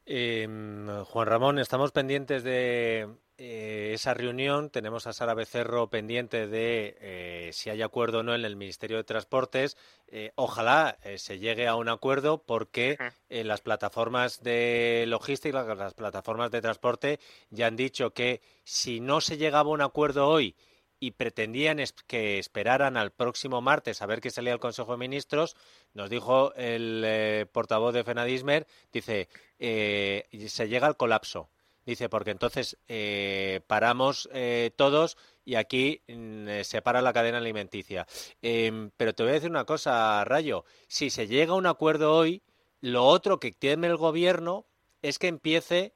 Em, 0.07 0.87
Juan 1.05 1.29
Ramón, 1.29 1.59
estamos 1.59 1.93
pendientes 1.93 2.43
de 2.43 3.09
eh, 3.41 3.93
esa 3.95 4.15
reunión. 4.15 4.71
Tenemos 4.71 5.07
a 5.07 5.13
Sara 5.13 5.35
Becerro 5.35 5.89
pendiente 5.89 6.47
de 6.47 6.97
eh, 7.01 7.51
si 7.53 7.71
hay 7.71 7.83
acuerdo 7.83 8.19
o 8.19 8.23
no 8.23 8.35
en 8.35 8.45
el 8.45 8.55
Ministerio 8.55 8.99
de 8.99 9.05
Transportes. 9.05 9.77
Eh, 10.09 10.33
ojalá 10.35 10.99
se 11.17 11.39
llegue 11.39 11.67
a 11.67 11.75
un 11.75 11.89
acuerdo 11.89 12.43
porque 12.43 12.99
las 13.29 13.63
plataformas 13.63 14.43
de 14.43 15.05
logística, 15.09 15.75
las 15.75 15.95
plataformas 15.95 16.51
de 16.51 16.61
transporte 16.61 17.21
ya 17.49 17.67
han 17.67 17.77
dicho 17.77 18.13
que 18.13 18.43
si 18.65 19.01
no 19.01 19.21
se 19.21 19.39
llegaba 19.39 19.71
a 19.71 19.75
un 19.75 19.83
acuerdo 19.83 20.29
hoy 20.29 20.55
y 21.01 21.13
pretendían 21.13 21.79
que 22.07 22.39
esperaran 22.39 22.99
al 22.99 23.11
próximo 23.11 23.63
martes 23.63 24.03
a 24.03 24.07
ver 24.07 24.21
qué 24.21 24.31
salía 24.31 24.53
el 24.53 24.61
Consejo 24.61 24.93
de 24.93 24.99
Ministros, 24.99 25.57
nos 25.95 26.11
dijo 26.11 26.55
el 26.55 27.03
eh, 27.07 27.47
portavoz 27.51 27.95
de 27.95 28.05
Fenadismer, 28.05 28.67
dice, 28.93 29.29
eh, 29.59 30.29
se 30.49 30.69
llega 30.69 30.87
al 30.87 30.99
colapso. 30.99 31.49
Dice, 31.87 32.09
porque 32.09 32.31
entonces 32.31 32.79
eh, 32.89 33.63
paramos 33.67 34.29
todos 34.77 35.17
y 35.45 35.57
aquí 35.57 36.03
mm, 36.07 36.63
se 36.63 36.83
para 36.83 37.03
la 37.03 37.13
cadena 37.13 37.39
alimenticia. 37.39 38.07
Em, 38.43 38.91
pero 38.97 39.15
te 39.15 39.23
voy 39.23 39.31
a 39.31 39.35
decir 39.35 39.51
una 39.51 39.65
cosa, 39.65 40.25
Rayo. 40.25 40.65
Si 40.89 41.11
se 41.11 41.27
llega 41.27 41.53
a 41.53 41.57
un 41.57 41.67
acuerdo 41.67 42.15
hoy, 42.15 42.43
lo 42.81 43.05
otro 43.05 43.41
que 43.41 43.53
teme 43.53 43.87
el 43.87 43.97
gobierno 43.97 44.67
es 45.03 45.19
que 45.19 45.29
empiece 45.29 45.95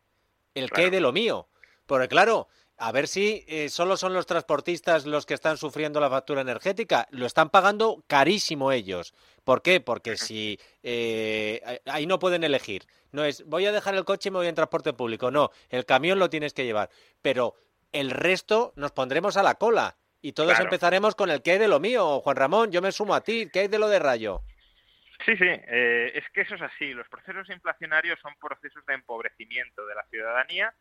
el 0.54 0.70
que 0.70 0.82
hay 0.82 0.90
de 0.90 1.00
lo 1.00 1.12
mío. 1.12 1.48
Porque 1.86 2.08
claro, 2.08 2.48
a 2.76 2.92
ver 2.92 3.06
si 3.06 3.44
eh, 3.46 3.68
solo 3.68 3.96
son 3.96 4.14
los 4.14 4.26
transportistas 4.26 5.06
los 5.06 5.26
que 5.26 5.34
están 5.34 5.56
sufriendo 5.56 6.00
la 6.00 6.10
factura 6.10 6.40
energética. 6.40 7.06
Lo 7.10 7.26
están 7.26 7.50
pagando 7.50 8.04
carísimo 8.06 8.72
ellos. 8.72 9.14
¿Por 9.44 9.62
qué? 9.62 9.80
Porque 9.80 10.16
si 10.16 10.58
eh, 10.82 11.80
ahí 11.86 12.06
no 12.06 12.18
pueden 12.18 12.42
elegir. 12.44 12.84
No 13.12 13.24
es 13.24 13.44
voy 13.46 13.66
a 13.66 13.72
dejar 13.72 13.94
el 13.94 14.04
coche 14.04 14.28
y 14.28 14.32
me 14.32 14.38
voy 14.38 14.48
en 14.48 14.54
transporte 14.54 14.92
público. 14.92 15.30
No, 15.30 15.50
el 15.68 15.86
camión 15.86 16.18
lo 16.18 16.30
tienes 16.30 16.52
que 16.52 16.64
llevar. 16.64 16.90
Pero 17.22 17.54
el 17.92 18.10
resto 18.10 18.72
nos 18.76 18.92
pondremos 18.92 19.36
a 19.36 19.42
la 19.42 19.54
cola 19.54 19.96
y 20.20 20.32
todos 20.32 20.58
empezaremos 20.58 21.14
con 21.14 21.30
el 21.30 21.42
que 21.42 21.52
hay 21.52 21.58
de 21.58 21.68
lo 21.68 21.78
mío. 21.78 22.20
Juan 22.20 22.36
Ramón, 22.36 22.72
yo 22.72 22.82
me 22.82 22.90
sumo 22.90 23.14
a 23.14 23.20
ti. 23.20 23.48
¿Qué 23.52 23.60
hay 23.60 23.68
de 23.68 23.78
lo 23.78 23.88
de 23.88 23.98
Rayo? 24.00 24.42
Sí, 25.24 25.36
sí, 25.36 25.46
eh, 25.46 26.10
es 26.14 26.24
que 26.32 26.40
eso 26.40 26.56
es 26.56 26.62
así. 26.62 26.92
Los 26.92 27.08
procesos 27.08 27.48
inflacionarios 27.50 28.18
son 28.20 28.34
procesos 28.40 28.84
de 28.86 28.94
empobrecimiento 28.94 29.86
de 29.86 29.94
la 29.94 30.04
ciudadanía 30.10 30.74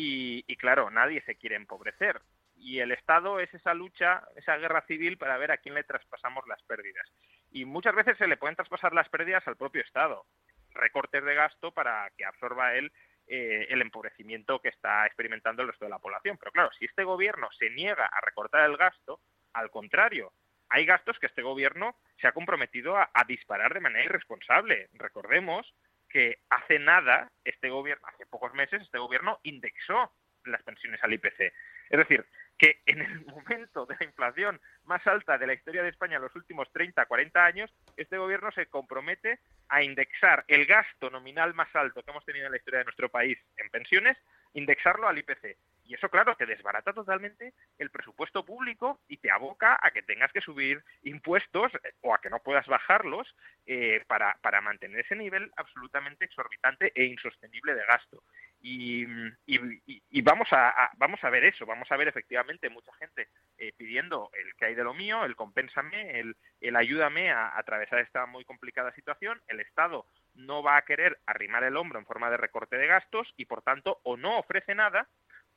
y, 0.00 0.56
claro, 0.56 0.90
nadie 0.90 1.22
se 1.22 1.34
quiere 1.34 1.56
empobrecer. 1.56 2.20
Y 2.54 2.78
el 2.78 2.92
Estado 2.92 3.40
es 3.40 3.52
esa 3.52 3.74
lucha, 3.74 4.22
esa 4.36 4.56
guerra 4.56 4.82
civil 4.82 5.18
para 5.18 5.38
ver 5.38 5.50
a 5.50 5.58
quién 5.58 5.74
le 5.74 5.82
traspasamos 5.82 6.46
las 6.46 6.62
pérdidas. 6.62 7.04
Y 7.50 7.64
muchas 7.64 7.96
veces 7.96 8.16
se 8.16 8.28
le 8.28 8.36
pueden 8.36 8.54
traspasar 8.54 8.92
las 8.92 9.08
pérdidas 9.08 9.46
al 9.48 9.56
propio 9.56 9.82
Estado. 9.82 10.24
Recortes 10.70 11.24
de 11.24 11.34
gasto 11.34 11.72
para 11.72 12.10
que 12.16 12.24
absorba 12.24 12.74
él 12.74 12.92
eh, 13.26 13.66
el 13.70 13.82
empobrecimiento 13.82 14.60
que 14.60 14.68
está 14.68 15.04
experimentando 15.06 15.62
el 15.62 15.68
resto 15.68 15.84
de 15.84 15.90
la 15.90 15.98
población. 15.98 16.36
Pero 16.38 16.52
claro, 16.52 16.70
si 16.78 16.84
este 16.84 17.02
gobierno 17.02 17.48
se 17.58 17.70
niega 17.70 18.06
a 18.06 18.20
recortar 18.20 18.70
el 18.70 18.76
gasto, 18.76 19.20
al 19.52 19.70
contrario, 19.70 20.32
hay 20.68 20.86
gastos 20.86 21.18
que 21.18 21.26
este 21.26 21.42
gobierno 21.42 21.96
se 22.20 22.28
ha 22.28 22.32
comprometido 22.32 22.96
a 22.96 23.24
disparar 23.26 23.74
de 23.74 23.80
manera 23.80 24.04
irresponsable. 24.04 24.90
Recordemos 24.92 25.74
que 26.08 26.38
hace 26.50 26.78
nada, 26.78 27.30
este 27.44 27.70
gobierno, 27.70 28.06
hace 28.06 28.26
pocos 28.26 28.52
meses, 28.54 28.82
este 28.82 28.98
gobierno 28.98 29.38
indexó 29.42 30.12
las 30.44 30.62
pensiones 30.62 31.02
al 31.02 31.12
IPC. 31.12 31.52
Es 31.90 31.98
decir, 31.98 32.24
que 32.58 32.80
en 32.86 33.00
el 33.00 33.24
momento 33.26 33.86
de 33.86 33.96
la 33.98 34.06
inflación 34.06 34.60
más 34.84 35.06
alta 35.06 35.38
de 35.38 35.46
la 35.46 35.54
historia 35.54 35.82
de 35.82 35.90
España 35.90 36.16
en 36.16 36.22
los 36.22 36.34
últimos 36.34 36.70
30, 36.72 37.06
40 37.06 37.44
años, 37.44 37.72
este 37.96 38.18
gobierno 38.18 38.50
se 38.52 38.66
compromete 38.66 39.38
a 39.68 39.82
indexar 39.82 40.44
el 40.48 40.66
gasto 40.66 41.10
nominal 41.10 41.54
más 41.54 41.74
alto 41.74 42.02
que 42.02 42.10
hemos 42.10 42.24
tenido 42.24 42.46
en 42.46 42.52
la 42.52 42.58
historia 42.58 42.80
de 42.80 42.84
nuestro 42.84 43.08
país 43.08 43.38
en 43.56 43.70
pensiones, 43.70 44.16
indexarlo 44.54 45.06
al 45.06 45.18
IPC. 45.18 45.56
Y 45.88 45.94
eso, 45.94 46.10
claro, 46.10 46.36
te 46.36 46.44
desbarata 46.44 46.92
totalmente 46.92 47.54
el 47.78 47.88
presupuesto 47.88 48.44
público 48.44 49.00
y 49.08 49.16
te 49.16 49.30
aboca 49.30 49.78
a 49.80 49.90
que 49.90 50.02
tengas 50.02 50.30
que 50.32 50.42
subir 50.42 50.84
impuestos 51.02 51.72
eh, 51.76 51.94
o 52.02 52.14
a 52.14 52.20
que 52.20 52.28
no 52.28 52.40
puedas 52.40 52.66
bajarlos 52.66 53.34
eh, 53.64 54.04
para, 54.06 54.36
para 54.42 54.60
mantener 54.60 55.00
ese 55.00 55.16
nivel 55.16 55.50
absolutamente 55.56 56.26
exorbitante 56.26 56.92
e 56.94 57.04
insostenible 57.04 57.74
de 57.74 57.86
gasto. 57.86 58.22
Y, 58.60 59.06
y, 59.46 60.20
vamos, 60.20 60.48
a, 60.50 60.90
vamos 60.98 61.24
a 61.24 61.30
ver 61.30 61.44
eso, 61.44 61.64
vamos 61.64 61.90
a 61.90 61.96
ver 61.96 62.08
efectivamente 62.08 62.68
mucha 62.68 62.92
gente 62.94 63.28
eh, 63.56 63.72
pidiendo 63.74 64.30
el 64.34 64.54
que 64.56 64.66
hay 64.66 64.74
de 64.74 64.84
lo 64.84 64.92
mío, 64.92 65.24
el 65.24 65.36
compénsame, 65.36 66.20
el, 66.20 66.36
el 66.60 66.76
ayúdame 66.76 67.30
a, 67.30 67.48
a 67.48 67.60
atravesar 67.60 68.00
esta 68.00 68.26
muy 68.26 68.44
complicada 68.44 68.92
situación. 68.92 69.40
El 69.48 69.60
Estado 69.60 70.04
no 70.34 70.62
va 70.62 70.76
a 70.76 70.82
querer 70.82 71.18
arrimar 71.24 71.64
el 71.64 71.78
hombro 71.78 71.98
en 71.98 72.04
forma 72.04 72.28
de 72.30 72.36
recorte 72.36 72.76
de 72.76 72.88
gastos 72.88 73.32
y, 73.38 73.46
por 73.46 73.62
tanto, 73.62 74.00
o 74.02 74.18
no 74.18 74.38
ofrece 74.38 74.74
nada 74.74 75.08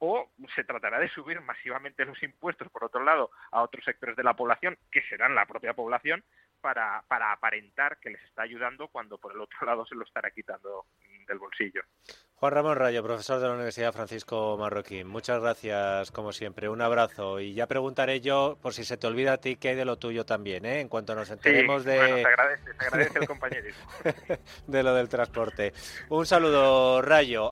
o 0.03 0.31
se 0.55 0.63
tratará 0.63 0.99
de 0.99 1.09
subir 1.09 1.39
masivamente 1.41 2.05
los 2.05 2.21
impuestos, 2.23 2.67
por 2.69 2.83
otro 2.83 3.03
lado, 3.03 3.29
a 3.51 3.61
otros 3.61 3.85
sectores 3.85 4.15
de 4.15 4.23
la 4.23 4.35
población, 4.35 4.75
que 4.91 5.03
serán 5.03 5.35
la 5.35 5.45
propia 5.45 5.75
población, 5.75 6.23
para, 6.59 7.03
para 7.07 7.31
aparentar 7.31 7.99
que 7.99 8.09
les 8.09 8.23
está 8.23 8.41
ayudando 8.41 8.87
cuando 8.87 9.19
por 9.19 9.33
el 9.33 9.41
otro 9.41 9.65
lado 9.65 9.85
se 9.85 9.95
lo 9.95 10.03
estará 10.03 10.31
quitando 10.31 10.85
del 11.27 11.37
bolsillo. 11.37 11.81
Juan 12.35 12.53
Ramón 12.53 12.77
Rayo, 12.77 13.03
profesor 13.03 13.39
de 13.39 13.47
la 13.47 13.53
Universidad 13.53 13.93
Francisco 13.93 14.57
Marroquín, 14.59 15.07
muchas 15.07 15.39
gracias 15.39 16.11
como 16.11 16.31
siempre, 16.31 16.67
un 16.67 16.81
abrazo 16.81 17.39
y 17.39 17.53
ya 17.53 17.67
preguntaré 17.67 18.21
yo 18.21 18.57
por 18.59 18.73
si 18.73 18.83
se 18.83 18.97
te 18.97 19.05
olvida 19.05 19.33
a 19.33 19.37
ti 19.37 19.55
qué 19.57 19.69
hay 19.69 19.75
de 19.75 19.85
lo 19.85 19.99
tuyo 19.99 20.25
también, 20.25 20.65
¿eh? 20.65 20.81
en 20.81 20.89
cuanto 20.89 21.13
nos 21.13 21.29
enteremos 21.29 21.83
de... 21.83 21.97
Bueno, 21.97 22.27
agradece, 22.27 22.73
te 22.73 22.85
agradece 22.85 23.19
el 23.19 23.27
compañerismo. 23.27 23.87
de 24.67 24.83
lo 24.83 24.95
del 24.95 25.09
transporte. 25.09 25.73
Un 26.09 26.25
saludo, 26.25 27.03
Rayo. 27.03 27.51